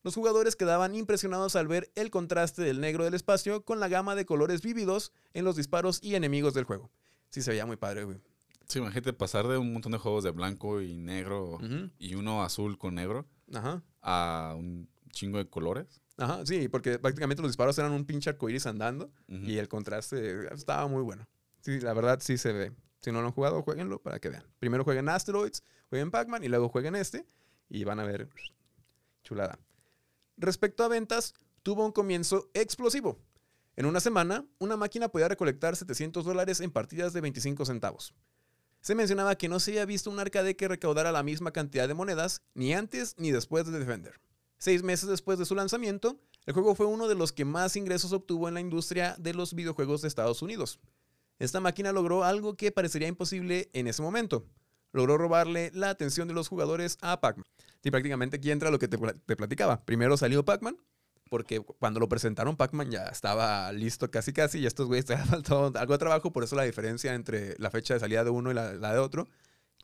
[0.02, 4.14] Los jugadores quedaban impresionados al ver el contraste del negro del espacio con la gama
[4.14, 6.90] de colores vívidos en los disparos y enemigos del juego.
[7.28, 8.18] Sí, se veía muy padre, güey.
[8.66, 11.58] Sí, imagínate pasar de un montón de juegos de blanco y negro
[11.98, 13.82] y uno azul con negro Ajá.
[14.00, 16.00] a un chingo de colores.
[16.16, 20.88] Ajá, sí, porque prácticamente los disparos eran un pinche arcoíris andando y el contraste estaba
[20.88, 21.28] muy bueno.
[21.60, 22.72] Sí, la verdad sí se ve.
[23.02, 24.44] Si no lo han jugado, jueguenlo para que vean.
[24.60, 27.26] Primero jueguen Asteroids, jueguen Pac-Man y luego jueguen este
[27.68, 28.28] y van a ver
[29.24, 29.58] chulada.
[30.36, 33.18] Respecto a ventas, tuvo un comienzo explosivo.
[33.74, 38.14] En una semana, una máquina podía recolectar 700 dólares en partidas de 25 centavos.
[38.80, 41.94] Se mencionaba que no se había visto un arcade que recaudara la misma cantidad de
[41.94, 44.20] monedas ni antes ni después de Defender.
[44.58, 48.12] Seis meses después de su lanzamiento, el juego fue uno de los que más ingresos
[48.12, 50.78] obtuvo en la industria de los videojuegos de Estados Unidos.
[51.42, 54.46] Esta máquina logró algo que parecería imposible en ese momento.
[54.92, 57.44] Logró robarle la atención de los jugadores a Pac-Man.
[57.82, 59.84] Y prácticamente aquí entra lo que te, pla- te platicaba.
[59.84, 60.76] Primero salió Pac-Man,
[61.30, 65.72] porque cuando lo presentaron Pac-Man ya estaba listo casi casi y estos güeyes te faltó
[65.74, 68.54] algo de trabajo, por eso la diferencia entre la fecha de salida de uno y
[68.54, 69.28] la, la de otro.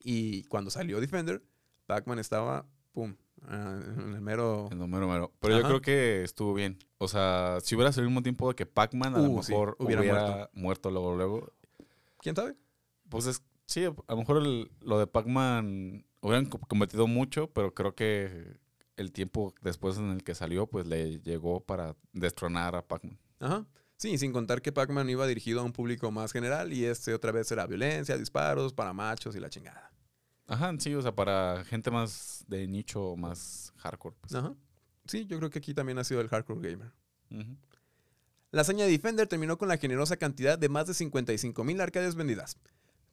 [0.01, 1.43] Y cuando salió Defender,
[1.87, 3.17] Pac-Man estaba, pum,
[3.47, 4.69] ah, en el mero...
[4.71, 5.33] En mero, mero.
[5.41, 6.79] Pero yo creo que estuvo bien.
[6.99, 9.53] O sea, si hubiera salido al mismo tiempo de que Pac-Man, a lo Uh, sí,
[9.53, 10.51] mejor hubiera hubiera, muerto.
[10.55, 10.91] muerto.
[10.91, 11.53] luego, luego.
[12.21, 12.55] ¿Quién sabe?
[13.09, 17.73] Pues es, sí, a lo mejor el- lo de Pac-Man hubieran co- cometido mucho, pero
[17.75, 18.57] creo que
[18.97, 23.19] el tiempo después en el que salió, pues le llegó para destronar a Pac-Man.
[23.41, 23.65] Ajá.
[23.97, 27.33] Sí, sin contar que Pac-Man iba dirigido a un público más general y este otra
[27.33, 29.91] vez era violencia, disparos para machos y la chingada.
[30.49, 34.17] Ajá, sí, o sea, para gente más de nicho, más hardcore.
[34.21, 34.35] pues.
[34.35, 34.55] Ajá.
[35.07, 36.93] Sí, yo creo que aquí también ha sido el hardcore gamer.
[38.51, 42.15] La hazaña de Defender terminó con la generosa cantidad de más de 55 mil arcades
[42.15, 42.57] vendidas.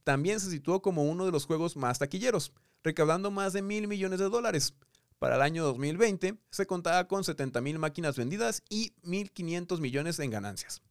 [0.06, 4.20] También se situó como uno de los juegos más taquilleros, recaudando más de mil millones
[4.20, 4.74] de dólares.
[5.20, 10.30] Para el año 2020 se contaba con 70 mil máquinas vendidas y 1.500 millones en
[10.30, 10.82] ganancias.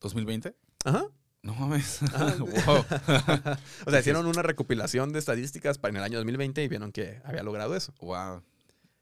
[0.00, 0.54] ¿2020?
[0.84, 1.06] Ajá.
[1.48, 2.00] No mames.
[2.14, 2.34] Ah.
[2.38, 2.84] wow.
[3.86, 7.22] O sea, hicieron una recopilación de estadísticas para en el año 2020 y vieron que
[7.24, 7.94] había logrado eso.
[8.00, 8.42] wow.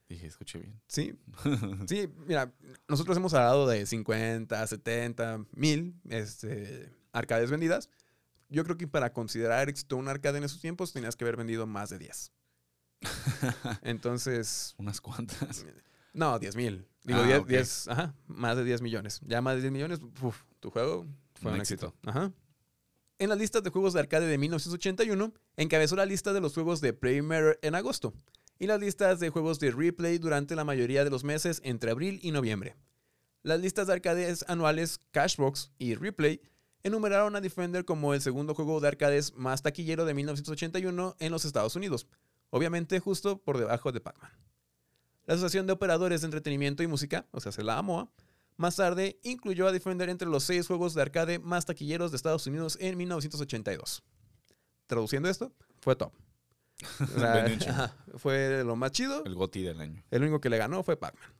[0.09, 0.81] Dije, escuché bien.
[0.87, 1.19] Sí,
[1.89, 2.53] sí, mira,
[2.87, 7.91] nosotros hemos hablado de 50, 70, mil este, arcades vendidas.
[8.49, 11.67] Yo creo que para considerar éxito un arcade en esos tiempos tenías que haber vendido
[11.67, 12.31] más de 10.
[13.83, 15.67] Entonces, Unas cuantas.
[16.13, 16.87] no, 10 mil.
[17.03, 17.49] Digo, Ah, 10, ok.
[17.49, 19.21] 10, ajá, más de 10 millones.
[19.27, 21.07] Ya más de 10 millones, uf, tu juego
[21.37, 21.89] fue un, Un éxito.
[21.89, 22.11] éxito.
[22.11, 22.33] Ajá.
[23.19, 26.81] En las listas de juegos de arcade de 1981, encabezó la lista de los juegos
[26.81, 28.13] de Premier en agosto
[28.59, 32.21] y las listas de juegos de replay durante la mayoría de los meses entre abril
[32.23, 32.77] y noviembre.
[33.43, 36.41] Las listas de arcades anuales Cashbox y Replay
[36.83, 41.45] enumeraron a Defender como el segundo juego de arcades más taquillero de 1981 en los
[41.45, 42.07] Estados Unidos,
[42.51, 44.33] obviamente justo por debajo de Pac-Man.
[45.27, 48.11] La Asociación de Operadores de Entretenimiento y Música, o sea, se la AMOA,
[48.57, 52.47] más tarde incluyó a Defender entre los seis juegos de arcade más taquilleros de Estados
[52.47, 54.03] Unidos en 1982.
[54.87, 56.13] Traduciendo esto, fue top.
[57.01, 59.25] O sea, fue lo más chido.
[59.25, 60.05] El GOTI del año.
[60.11, 61.33] El único que le ganó fue Pac-Man.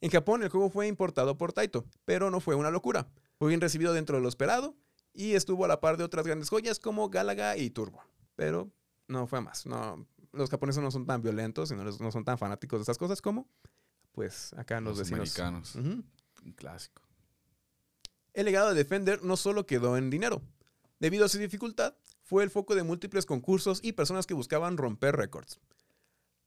[0.00, 3.08] En Japón el juego fue importado por Taito, pero no fue una locura.
[3.38, 4.76] Fue bien recibido dentro de lo esperado
[5.14, 8.02] y estuvo a la par de otras grandes joyas como Galaga y Turbo.
[8.36, 8.70] Pero
[9.08, 9.64] no fue más.
[9.64, 13.22] No, los japoneses no son tan violentos y no, son tan fanáticos de estas cosas
[13.22, 13.48] como,
[14.12, 15.38] pues, acá los, Los vecinos.
[15.38, 16.12] americanos.
[16.44, 17.02] Un clásico.
[18.32, 20.42] El legado de Defender no solo quedó en dinero.
[20.98, 25.16] Debido a su dificultad, fue el foco de múltiples concursos y personas que buscaban romper
[25.16, 25.60] récords.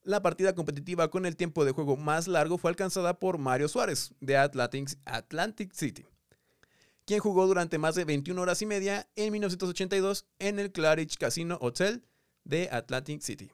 [0.04, 4.14] La partida competitiva con el tiempo de juego más largo fue alcanzada por Mario Suárez,
[4.22, 6.06] de Atlantic, Atlantic City,
[7.06, 11.58] quien jugó durante más de 21 horas y media en 1982 en el Claridge Casino
[11.62, 12.06] Hotel
[12.46, 13.52] de Atlantic City.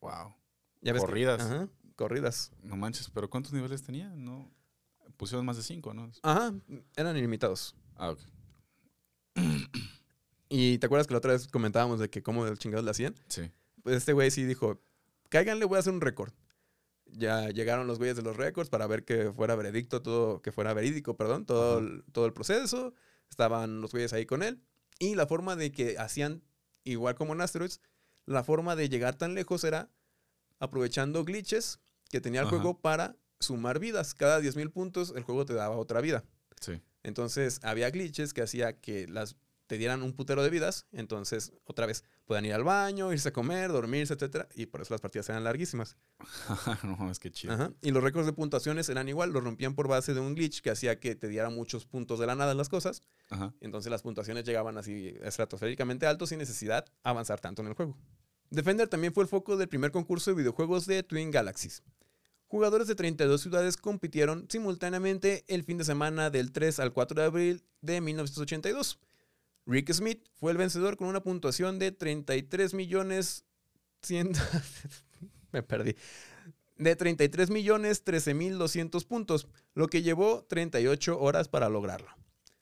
[0.00, 0.34] Wow.
[0.82, 1.40] ¿Ya ves que- Corridas.
[1.40, 2.52] Ajá, corridas.
[2.62, 4.08] No manches, pero ¿cuántos niveles tenía?
[4.10, 4.50] No.
[5.16, 6.10] Pusieron más de cinco, ¿no?
[6.22, 6.54] Ajá,
[6.96, 7.74] eran ilimitados.
[7.96, 8.20] Ah, ok.
[10.48, 13.16] Y te acuerdas que la otra vez comentábamos de que cómo el chingados le hacían.
[13.28, 13.50] Sí.
[13.82, 14.80] Pues este güey sí dijo,
[15.28, 16.32] cáiganle, voy a hacer un récord.
[17.06, 20.72] Ya llegaron los güeyes de los récords para ver que fuera veredicto, todo, que fuera
[20.72, 22.94] verídico, perdón, todo, el, todo el proceso.
[23.28, 24.62] Estaban los güeyes ahí con él.
[24.98, 26.42] Y la forma de que hacían,
[26.84, 27.80] igual como en Asteroids,
[28.24, 29.90] la forma de llegar tan lejos era
[30.58, 32.56] aprovechando glitches que tenía el Ajá.
[32.56, 34.14] juego para sumar vidas.
[34.14, 36.24] Cada 10.000 puntos el juego te daba otra vida.
[36.60, 36.80] Sí.
[37.02, 40.86] Entonces había glitches que hacía que las te dieran un putero de vidas.
[40.92, 44.48] Entonces, otra vez, puedan ir al baño, irse a comer, dormirse, etcétera.
[44.54, 45.96] Y por eso las partidas eran larguísimas.
[46.84, 47.54] no, es que chido.
[47.54, 47.72] Ajá.
[47.82, 50.70] Y los récords de puntuaciones eran igual, los rompían por base de un glitch que
[50.70, 53.02] hacía que te diera muchos puntos de la nada en las cosas.
[53.30, 53.54] Ajá.
[53.60, 57.96] Entonces las puntuaciones llegaban así estratosféricamente altos sin necesidad de avanzar tanto en el juego.
[58.50, 61.82] Defender también fue el foco del primer concurso de videojuegos de Twin Galaxies.
[62.48, 67.26] Jugadores de 32 ciudades compitieron simultáneamente el fin de semana del 3 al 4 de
[67.26, 68.98] abril de 1982.
[69.66, 73.44] Rick Smith fue el vencedor con una puntuación de 33 millones
[74.02, 74.32] 100
[75.52, 75.96] me perdí
[76.76, 82.08] de 33 millones 13 mil 200 puntos, lo que llevó 38 horas para lograrlo.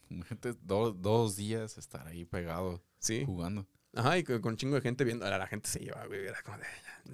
[0.08, 3.24] Imagínate do- dos días estar ahí pegado Sí.
[3.26, 3.66] jugando.
[3.94, 5.28] Ajá, y con, con chingo de gente viendo.
[5.28, 6.26] La, la gente se lleva, güey.
[6.26, 6.64] Era como de.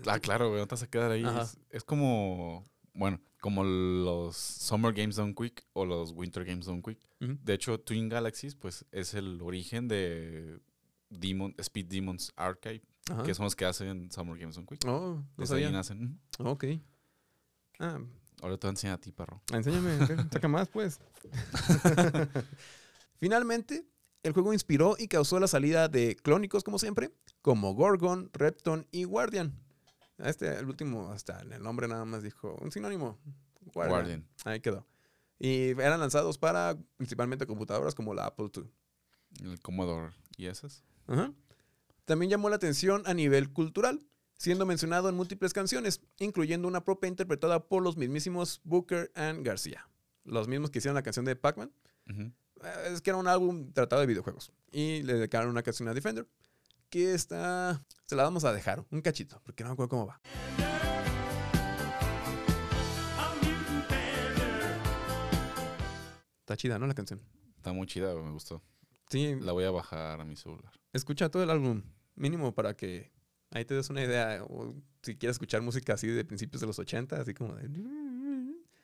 [0.06, 1.24] Ah, claro, güey, no te vas a quedar ahí.
[1.42, 2.64] Es, es como,
[2.94, 6.98] bueno, como los Summer Games Done Quick o los Winter Games Done Quick.
[7.18, 10.58] De hecho, Twin Galaxies, pues, es el origen de
[11.10, 13.24] Demon, Speed Demons Archive, Ajá.
[13.24, 14.84] que son los que hacen Summer Games Done Quick.
[14.86, 15.70] Oh, no Desde ahí sabía.
[15.76, 16.18] nacen.
[16.38, 16.64] Ok.
[17.78, 17.98] Ah,
[18.42, 19.42] Ahora te voy a enseñar a ti, perro.
[19.52, 19.98] enséñame.
[20.32, 20.98] Saca más, pues.
[23.16, 23.84] Finalmente,
[24.22, 27.10] el juego inspiró y causó la salida de clónicos, como siempre,
[27.42, 29.54] como Gorgon, Repton y Guardian.
[30.18, 33.18] Este, el último, hasta en el nombre nada más dijo un sinónimo.
[33.72, 33.98] Guardian.
[33.98, 34.28] Guardian.
[34.44, 34.86] Ahí quedó.
[35.38, 38.70] Y eran lanzados para principalmente computadoras como la Apple II.
[39.42, 40.12] El Commodore.
[40.36, 40.84] ¿Y esas?
[41.06, 41.32] Ajá.
[42.04, 44.04] También llamó la atención a nivel cultural,
[44.36, 49.88] siendo mencionado en múltiples canciones, incluyendo una propia interpretada por los mismísimos Booker and García.
[50.24, 51.72] Los mismos que hicieron la canción de Pac-Man.
[52.08, 52.32] Eh,
[52.86, 54.52] Es que era un álbum tratado de videojuegos.
[54.72, 56.26] Y le dedicaron una canción a Defender,
[56.90, 57.82] que está...
[58.06, 60.20] Se la vamos a dejar, un cachito, porque no me acuerdo cómo va.
[66.40, 66.86] Está chida, ¿no?
[66.86, 67.20] La canción.
[67.56, 68.62] Está muy chida, me gustó.
[69.08, 70.72] Sí, La voy a bajar a mi celular.
[70.92, 71.82] escucha todo el álbum,
[72.14, 73.11] mínimo para que
[73.50, 74.42] ahí te des una idea.
[74.48, 77.68] O si quieres escuchar música así de principios de los 80, así como de.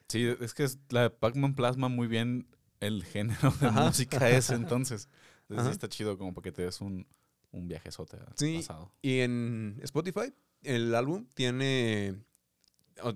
[0.09, 2.47] Sí, es que es- la Pac-Man plasma muy bien
[2.81, 3.85] el género de Ajá.
[3.87, 5.09] música ese entonces.
[5.43, 5.69] Entonces Ajá.
[5.69, 7.07] sí está chido como para que te des un,
[7.53, 8.57] un viajezote Sí.
[8.59, 8.93] pasado.
[9.03, 12.17] Y en Spotify, el álbum tiene.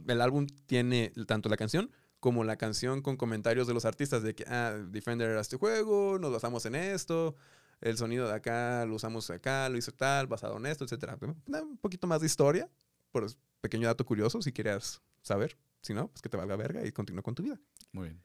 [0.06, 1.90] El álbum tiene tanto la canción
[2.20, 6.18] como la canción con comentarios de los artistas de que, ah, Defender era este juego,
[6.18, 7.34] nos basamos en esto,
[7.80, 11.18] el sonido de acá lo usamos acá, lo hizo tal, basado en esto, etcétera.
[11.46, 12.68] Un poquito más de historia,
[13.10, 13.26] por
[13.62, 15.56] pequeño dato curioso, si quieres saber.
[15.80, 17.58] Si no, pues que te valga verga y continúa con tu vida.
[17.92, 18.22] Muy bien.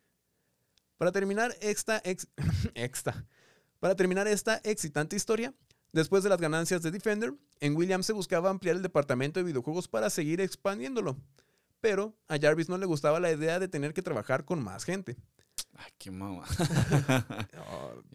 [0.97, 2.27] Para terminar esta ex-
[2.75, 3.25] exta.
[3.79, 5.53] Para terminar esta excitante historia,
[5.91, 9.87] después de las ganancias de Defender, en Williams se buscaba ampliar el departamento de videojuegos
[9.87, 11.17] para seguir expandiéndolo.
[11.81, 15.17] Pero a Jarvis no le gustaba la idea de tener que trabajar con más gente.
[15.73, 16.45] Ay, qué mamá.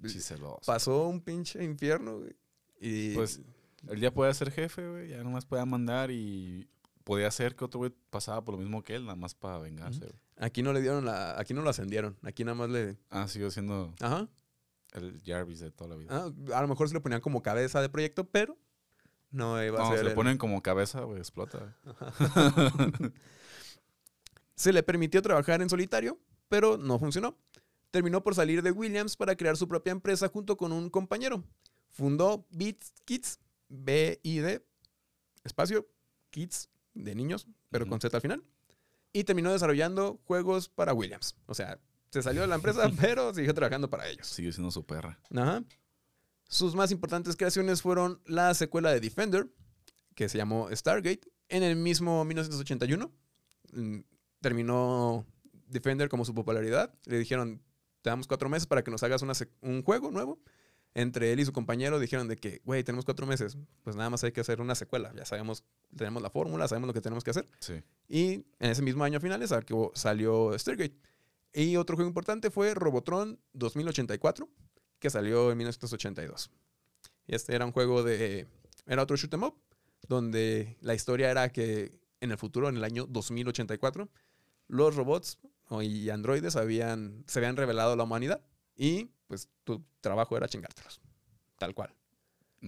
[0.20, 0.61] Celoso.
[0.66, 2.18] pasó un pinche infierno.
[2.18, 2.35] güey.
[2.81, 3.41] Y Pues
[3.89, 5.09] él ya podía ser jefe, güey.
[5.11, 6.68] Ya nomás podía mandar y
[7.05, 10.01] podía hacer que otro güey pasaba por lo mismo que él, nada más para vengarse,
[10.01, 10.12] güey.
[10.41, 12.16] Aquí no le dieron la, aquí no lo ascendieron.
[12.22, 12.97] Aquí nada más le.
[13.11, 14.28] Ah, siguió siendo Ajá.
[14.95, 16.09] el Jarvis de toda la vida.
[16.11, 18.59] Ah, a lo mejor se le ponían como cabeza de proyecto, pero
[19.30, 19.99] no iba a no, ser.
[19.99, 21.76] se le el- ponen como cabeza, güey, explota.
[24.55, 26.18] Se le permitió trabajar en solitario,
[26.49, 27.34] pero no funcionó.
[27.91, 31.43] Terminó por salir de Williams para crear su propia empresa junto con un compañero.
[31.88, 34.62] Fundó Beats Kids, B-I-D,
[35.45, 35.88] espacio,
[36.28, 38.45] Kids, de niños, pero con Z al final.
[39.13, 41.37] Y terminó desarrollando juegos para Williams.
[41.47, 41.79] O sea,
[42.11, 44.27] se salió de la empresa, pero siguió trabajando para ellos.
[44.27, 45.19] Sigue siendo su perra.
[45.35, 45.63] Ajá.
[46.49, 49.49] Sus más importantes creaciones fueron la secuela de Defender,
[50.15, 53.13] que se llamó Stargate, en el mismo 1981.
[53.73, 53.99] Mm,
[54.41, 55.27] Terminó
[55.67, 56.93] Defender como su popularidad.
[57.05, 57.63] Le dijeron,
[58.03, 60.41] te damos cuatro meses para que nos hagas una un juego nuevo.
[60.95, 64.24] Entre él y su compañero dijeron de que, güey, tenemos cuatro meses, pues nada más
[64.24, 65.12] hay que hacer una secuela.
[65.14, 65.62] Ya sabemos,
[65.97, 67.49] tenemos la fórmula, sabemos lo que tenemos que hacer.
[67.61, 67.82] Sí.
[68.09, 69.53] Y en ese mismo año a finales
[69.95, 70.97] salió, Stargate.
[71.53, 74.49] Y otro juego importante fue Robotron 2084,
[74.99, 76.51] que salió en 1982.
[77.26, 78.49] Y este era un juego de...
[78.86, 79.55] Era otro shoot 'em up,
[80.09, 84.09] donde la historia era que en el futuro, en el año 2084,
[84.66, 85.38] los robots
[85.82, 88.43] y androides habían, se habían revelado a la humanidad
[88.76, 91.01] y pues tu trabajo era chingártelos.
[91.57, 91.95] Tal cual.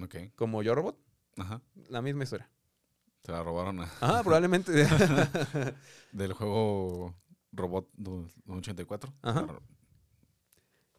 [0.00, 0.14] Ok.
[0.36, 0.96] Como Yo Robot,
[1.36, 1.60] Ajá.
[1.88, 2.48] la misma historia.
[3.24, 4.72] Se la robaron a- Ajá, probablemente.
[6.12, 7.16] del juego
[7.50, 9.12] Robot du- 84.
[9.22, 9.46] Ajá.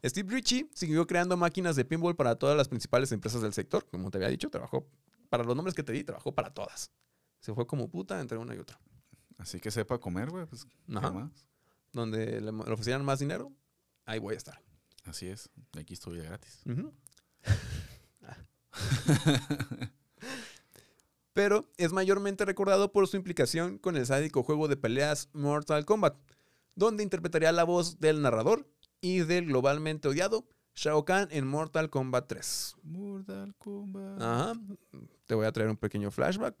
[0.04, 3.86] Steve Ritchie siguió creando máquinas de pinball para todas las principales empresas del sector.
[3.90, 4.86] Como te había dicho, trabajó
[5.30, 6.90] para los nombres que te di, trabajó para todas.
[7.40, 8.78] Se fue como puta entre una y otra.
[9.38, 10.44] Así que sepa comer, güey.
[10.44, 10.66] Pues.
[11.92, 13.50] Donde le, le ofrecieran más dinero,
[14.04, 14.60] ahí voy a estar.
[15.04, 15.50] Así es.
[15.78, 16.62] Aquí estoy de gratis.
[21.32, 26.16] Pero es mayormente recordado por su implicación con el sádico juego de peleas Mortal Kombat,
[26.74, 28.68] donde interpretaría la voz del narrador
[29.00, 32.76] y del globalmente odiado Shao Kahn en Mortal Kombat 3.
[32.82, 34.20] Mortal Kombat.
[34.20, 34.54] Ajá.
[35.26, 36.56] Te voy a traer un pequeño flashback.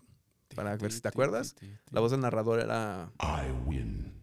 [0.54, 1.56] para ver si te acuerdas.
[1.90, 3.10] La voz del narrador era.
[3.20, 4.13] I win.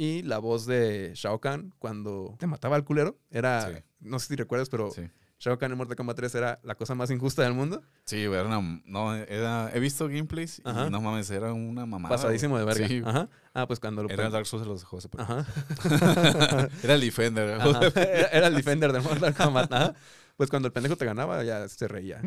[0.00, 3.66] Y la voz de Shao Kahn cuando te mataba al culero era.
[3.68, 3.82] Sí.
[3.98, 5.10] No sé si recuerdas, pero Sí.
[5.40, 7.82] Shao Kahn en Mortal Kombat 3 era la cosa más injusta del mundo.
[8.04, 8.80] Sí, güey, era una.
[8.86, 10.86] No, era, he visto gameplays Ajá.
[10.86, 12.14] y no mames, era una mamada.
[12.14, 12.86] Pasadísimo de verga.
[12.86, 13.28] Sí, Ajá.
[13.54, 14.08] Ah, pues cuando lo.
[14.08, 15.26] Era el Dark Souls de los juegos pelea.
[15.26, 16.68] Ajá.
[16.84, 17.60] Era el Defender.
[17.60, 17.80] Ajá.
[17.96, 19.72] Era era el defender de Mortal Kombat.
[19.72, 19.94] Ajá.
[20.36, 22.20] Pues cuando el pendejo te ganaba, ya se reía.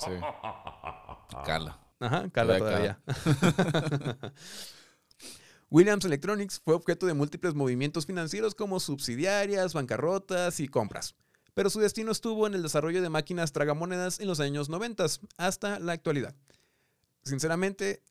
[0.00, 0.10] Sí.
[1.46, 1.78] Cala.
[2.00, 4.32] Ajá, cala Todavía todavía.
[5.70, 11.14] Williams Electronics fue objeto de múltiples movimientos financieros como subsidiarias, bancarrotas y compras.
[11.54, 15.06] Pero su destino estuvo en el desarrollo de máquinas tragamonedas en los años 90
[15.36, 16.34] hasta la actualidad.
[17.22, 18.02] Sinceramente,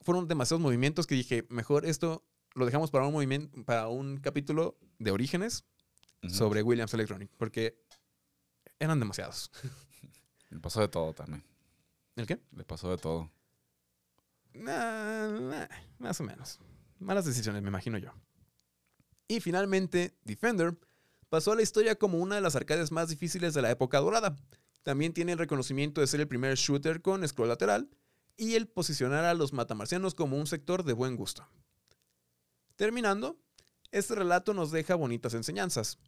[0.00, 4.76] fueron demasiados movimientos que dije, mejor esto lo dejamos para un movimiento, para un capítulo
[4.98, 5.64] de orígenes
[6.28, 7.76] sobre Williams Electronics, porque
[8.80, 9.50] eran demasiados.
[10.50, 11.44] Le pasó de todo también.
[12.16, 12.40] ¿El qué?
[12.52, 13.30] Le pasó de todo.
[14.54, 15.66] Nah,
[15.98, 16.60] más o menos.
[17.00, 18.12] Malas decisiones, me imagino yo.
[19.26, 20.76] Y finalmente, Defender
[21.28, 24.36] pasó a la historia como una de las arcades más difíciles de la época dorada.
[24.82, 27.88] También tiene el reconocimiento de ser el primer shooter con scroll lateral
[28.36, 31.48] y el posicionar a los matamarcianos como un sector de buen gusto.
[32.76, 33.38] Terminando,
[33.90, 35.98] este relato nos deja bonitas enseñanzas.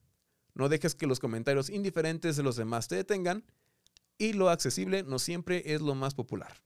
[0.54, 3.44] No dejes que los comentarios indiferentes de los demás te detengan
[4.18, 6.65] y lo accesible no siempre es lo más popular.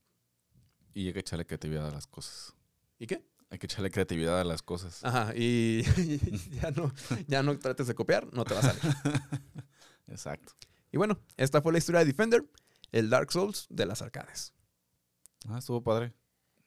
[0.93, 2.53] Y hay que echarle creatividad a las cosas.
[2.99, 3.23] ¿Y qué?
[3.49, 5.03] Hay que echarle creatividad a las cosas.
[5.03, 5.83] Ajá, y
[6.61, 6.93] ya no,
[7.27, 8.81] ya no trates de copiar, no te va a salir.
[10.07, 10.53] Exacto.
[10.91, 12.45] Y bueno, esta fue la historia de Defender,
[12.91, 14.53] el Dark Souls de las arcades.
[15.49, 16.13] Ah, estuvo padre.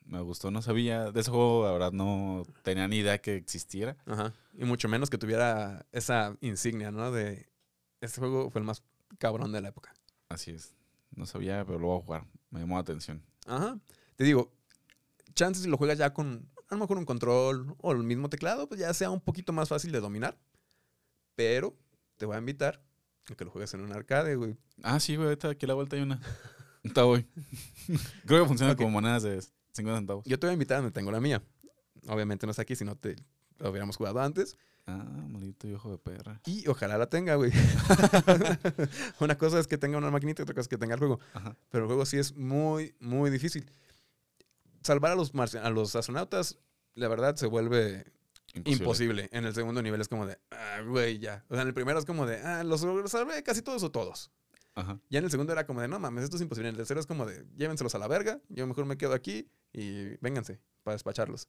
[0.04, 1.10] Me gustó, no sabía.
[1.10, 3.96] De ese juego, la verdad, no tenía ni idea que existiera.
[4.06, 4.34] Ajá.
[4.52, 7.10] Y mucho menos que tuviera esa insignia, ¿no?
[7.10, 7.48] De
[8.00, 8.82] este juego fue el más
[9.18, 9.94] cabrón de la época.
[10.28, 10.74] Así es.
[11.10, 12.26] No sabía, pero lo voy a jugar.
[12.50, 13.22] Me llamó la atención.
[13.46, 13.78] Ajá.
[14.16, 14.52] Te digo,
[15.34, 18.68] chances si lo juegas ya con a lo mejor un control o el mismo teclado,
[18.68, 20.38] pues ya sea un poquito más fácil de dominar.
[21.36, 21.76] Pero
[22.16, 22.82] te voy a invitar
[23.30, 24.56] a que lo juegues en un arcade, güey.
[24.82, 26.20] Ah, sí, güey, ahorita aquí a la vuelta hay una.
[26.82, 27.26] Está voy.
[28.26, 29.42] Creo que funciona como monedas de
[29.72, 30.24] 50 centavos.
[30.26, 31.42] Yo te voy a invitar a donde tengo la mía.
[32.06, 33.16] Obviamente no está aquí, si no te
[33.58, 34.56] lo hubiéramos jugado antes.
[34.86, 36.40] Ah, maldito viejo de perra.
[36.44, 37.50] Y ojalá la tenga, güey.
[39.20, 41.20] una cosa es que tenga una maquinita otra cosa es que tenga el juego.
[41.32, 41.56] Ajá.
[41.70, 43.70] Pero el juego sí es muy, muy difícil.
[44.84, 46.58] Salvar a los, a los astronautas,
[46.94, 48.04] la verdad, se vuelve
[48.54, 49.28] imposible.
[49.32, 51.44] En el segundo nivel es como de, ah, güey, ya.
[51.48, 53.90] O sea, en el primero es como de, ah, los los salvé casi todos o
[53.90, 54.30] todos.
[54.74, 55.00] Ajá.
[55.08, 56.68] Ya en el segundo era como de, no mames, esto es imposible.
[56.68, 59.48] En el tercero es como de, llévenselos a la verga, yo mejor me quedo aquí
[59.72, 61.48] y vénganse para despacharlos.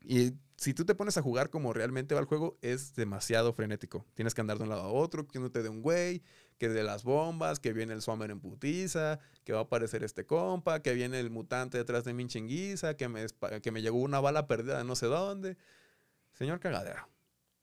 [0.00, 4.06] Y si tú te pones a jugar como realmente va el juego, es demasiado frenético.
[4.14, 6.22] Tienes que andar de un lado a otro, que no te dé un güey,
[6.58, 10.24] que de las bombas, que viene el Swammer en putiza, que va a aparecer este
[10.26, 13.26] compa, que viene el mutante detrás de mi chinguiza, que me,
[13.62, 15.56] que me llegó una bala perdida de no sé dónde.
[16.32, 17.08] Señor cagadero.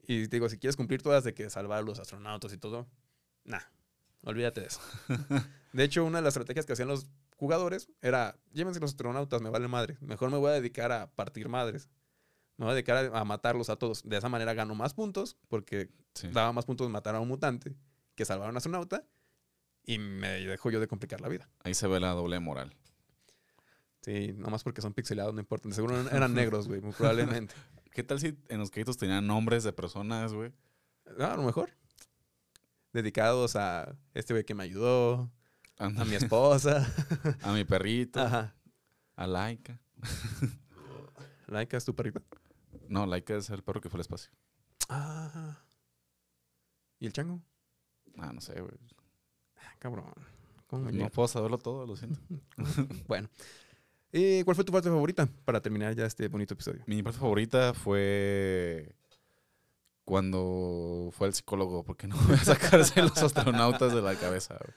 [0.06, 2.88] Y digo, si quieres cumplir todas de que salvar a los astronautas y todo,
[3.46, 3.62] nah,
[4.24, 4.82] olvídate de eso.
[5.74, 9.50] De hecho, una de las estrategias que hacían los jugadores era, llévense los astronautas, me
[9.50, 9.98] vale madre.
[10.02, 11.90] Mejor me voy a dedicar a partir madres.
[12.58, 14.04] Me voy a dedicar a, a matarlos a todos.
[14.08, 16.28] De esa manera gano más puntos, porque Sí.
[16.32, 17.76] daba más puntos matar a un mutante
[18.16, 19.06] que salvar a un astronauta.
[19.86, 21.50] Y me dejo yo de complicar la vida.
[21.60, 22.74] Ahí se ve la doble moral.
[24.02, 25.70] Sí, nomás porque son pixelados, no importa.
[25.72, 27.56] Seguro eran negros, güey, muy probablemente.
[27.92, 30.52] ¿Qué tal si en los créditos tenían nombres de personas, güey?
[31.20, 31.72] Ah, a lo mejor.
[32.92, 35.32] Dedicados a este güey que me ayudó,
[35.78, 36.88] a mi esposa.
[37.44, 38.22] A mi perrito.
[38.22, 38.56] Ajá.
[39.16, 39.80] A Laika.
[41.48, 42.22] Laika es tu perrita.
[42.88, 44.32] No, Laika es el perro que fue al espacio.
[44.90, 45.64] Ah.
[47.00, 47.42] ¿Y el chango?
[48.18, 48.74] Ah, no sé, güey.
[49.80, 50.06] Cabrón.
[50.68, 52.20] ¿Cómo me No puedo saberlo todo, lo siento.
[53.08, 53.30] Bueno.
[54.12, 56.84] Eh, ¿Cuál fue tu parte favorita para terminar ya este bonito episodio?
[56.86, 58.96] Mi parte favorita fue
[60.06, 64.56] cuando fue al psicólogo, porque no voy a sacarse los astronautas de la cabeza.
[64.60, 64.74] güey.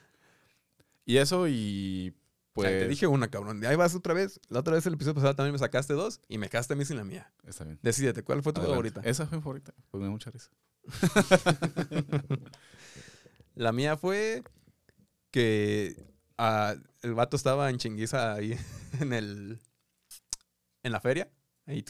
[1.04, 2.14] Y eso y
[2.54, 2.68] pues...
[2.68, 3.62] Ay, te dije una, cabrón.
[3.66, 4.40] Ahí vas otra vez.
[4.48, 6.84] La otra vez el episodio pasado también me sacaste dos y me quedaste a mí
[6.86, 7.30] sin la mía.
[7.46, 7.78] Está bien.
[7.82, 8.90] Decídete, ¿cuál fue tu Adelante.
[8.90, 9.08] favorita?
[9.10, 9.74] Esa fue mi favorita.
[9.90, 10.50] Pues me dio mucha risa.
[13.56, 14.44] La mía fue
[15.30, 15.96] que
[16.38, 18.56] ah, el vato estaba en chinguiza ahí
[19.00, 19.58] en el
[20.82, 21.28] en la feria,
[21.66, 21.84] ahí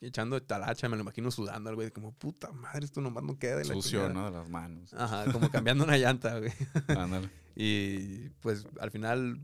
[0.00, 3.62] echando talacha, me lo imagino sudando al güey, como puta madre, esto nomás no queda.
[3.62, 4.14] y la Sucio, chingada".
[4.14, 4.30] ¿no?
[4.30, 4.94] De las manos.
[4.94, 6.52] Ajá, como cambiando una llanta, güey.
[6.96, 7.30] Ándale.
[7.54, 9.40] Y pues al final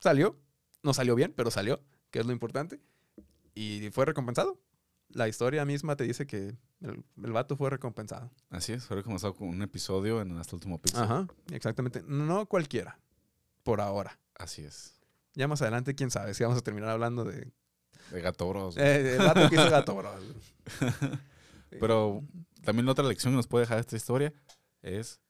[0.00, 0.40] salió,
[0.82, 1.80] no salió bien, pero salió,
[2.10, 2.80] que es lo importante.
[3.54, 4.58] Y fue recompensado.
[5.12, 8.30] La historia misma te dice que el, el vato fue recompensado.
[8.50, 11.02] Así es, fue comenzado con un episodio en Hasta el último pixel.
[11.02, 12.02] Ajá, exactamente.
[12.06, 12.98] No cualquiera,
[13.62, 14.18] por ahora.
[14.34, 14.94] Así es.
[15.34, 17.52] Ya más adelante, quién sabe, si vamos a terminar hablando de...
[18.10, 18.76] De Gato Bros.
[18.76, 20.22] Eh, el vato que hizo Gato Bros.
[21.70, 22.22] Pero
[22.62, 24.32] también la otra lección que nos puede dejar esta historia
[24.82, 25.20] es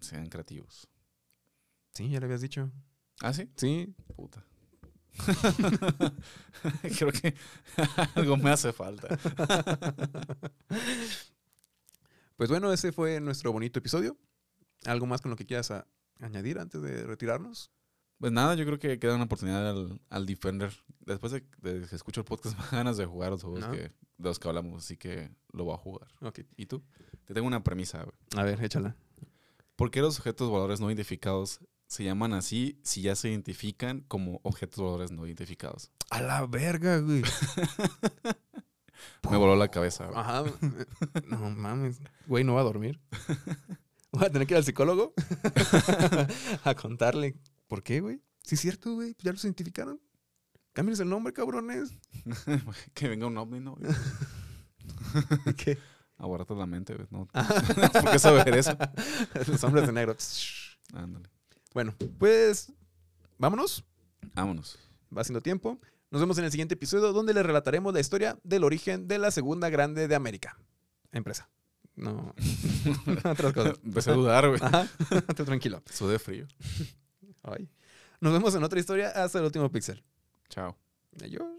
[0.00, 0.88] sean creativos.
[1.92, 2.70] Sí, ya le habías dicho.
[3.20, 3.50] ¿Ah, sí?
[3.56, 4.44] Sí, Puta.
[6.98, 7.34] Creo que
[8.14, 9.08] algo me hace falta.
[12.36, 14.16] pues bueno, ese fue nuestro bonito episodio.
[14.84, 15.72] ¿Algo más con lo que quieras
[16.20, 17.70] añadir antes de retirarnos?
[18.18, 20.72] Pues nada, yo creo que queda una oportunidad al, al Defender.
[21.00, 23.72] Después de, de que escucho el podcast, me dan ganas de jugar los juegos No.
[23.72, 26.08] que, de los que hablamos, así que lo voy a jugar.
[26.56, 26.82] ¿Y tú?
[27.24, 28.06] Te tengo una premisa.
[28.36, 28.96] A ver, échala.
[29.76, 31.60] ¿Por qué los objetos voladores no identificados
[31.96, 35.90] se llaman así si ya se identifican como objetos voladores no identificados?
[36.10, 37.22] A la verga, güey.
[39.30, 40.18] Me voló la cabeza, güey.
[40.18, 40.44] Ajá.
[41.26, 42.02] No mames.
[42.26, 43.00] Güey, no va a dormir.
[44.12, 45.14] Voy a tener que ir al psicólogo
[46.64, 47.38] a contarle.
[47.66, 48.20] ¿Por qué, güey?
[48.42, 49.16] Sí, es cierto, güey.
[49.20, 49.98] Ya los identificaron.
[50.74, 51.96] Cámbienles el nombre, cabrones.
[52.92, 53.78] que venga un ovni, ¿no?
[55.56, 55.78] ¿Qué?
[56.18, 57.08] Aguardate la mente, güey.
[57.10, 57.26] No.
[57.26, 58.76] ¿Por qué saber eso?
[59.46, 60.14] Los hombres de negro.
[60.92, 61.35] Ándale.
[61.76, 62.72] Bueno, pues
[63.36, 63.84] vámonos.
[64.32, 64.78] Vámonos.
[65.14, 65.78] Va siendo tiempo.
[66.10, 69.30] Nos vemos en el siguiente episodio donde les relataremos la historia del origen de la
[69.30, 70.58] segunda grande de América.
[71.12, 71.50] Empresa.
[71.94, 72.34] No.
[73.30, 73.78] Otras cosas.
[73.84, 74.58] Empecé a dudar, güey.
[75.44, 75.82] Tranquilo.
[75.92, 76.46] Sudé frío.
[77.42, 77.68] Ay.
[78.22, 80.02] Nos vemos en otra historia hasta el último pixel.
[80.48, 80.74] Chao.
[81.22, 81.55] Adiós.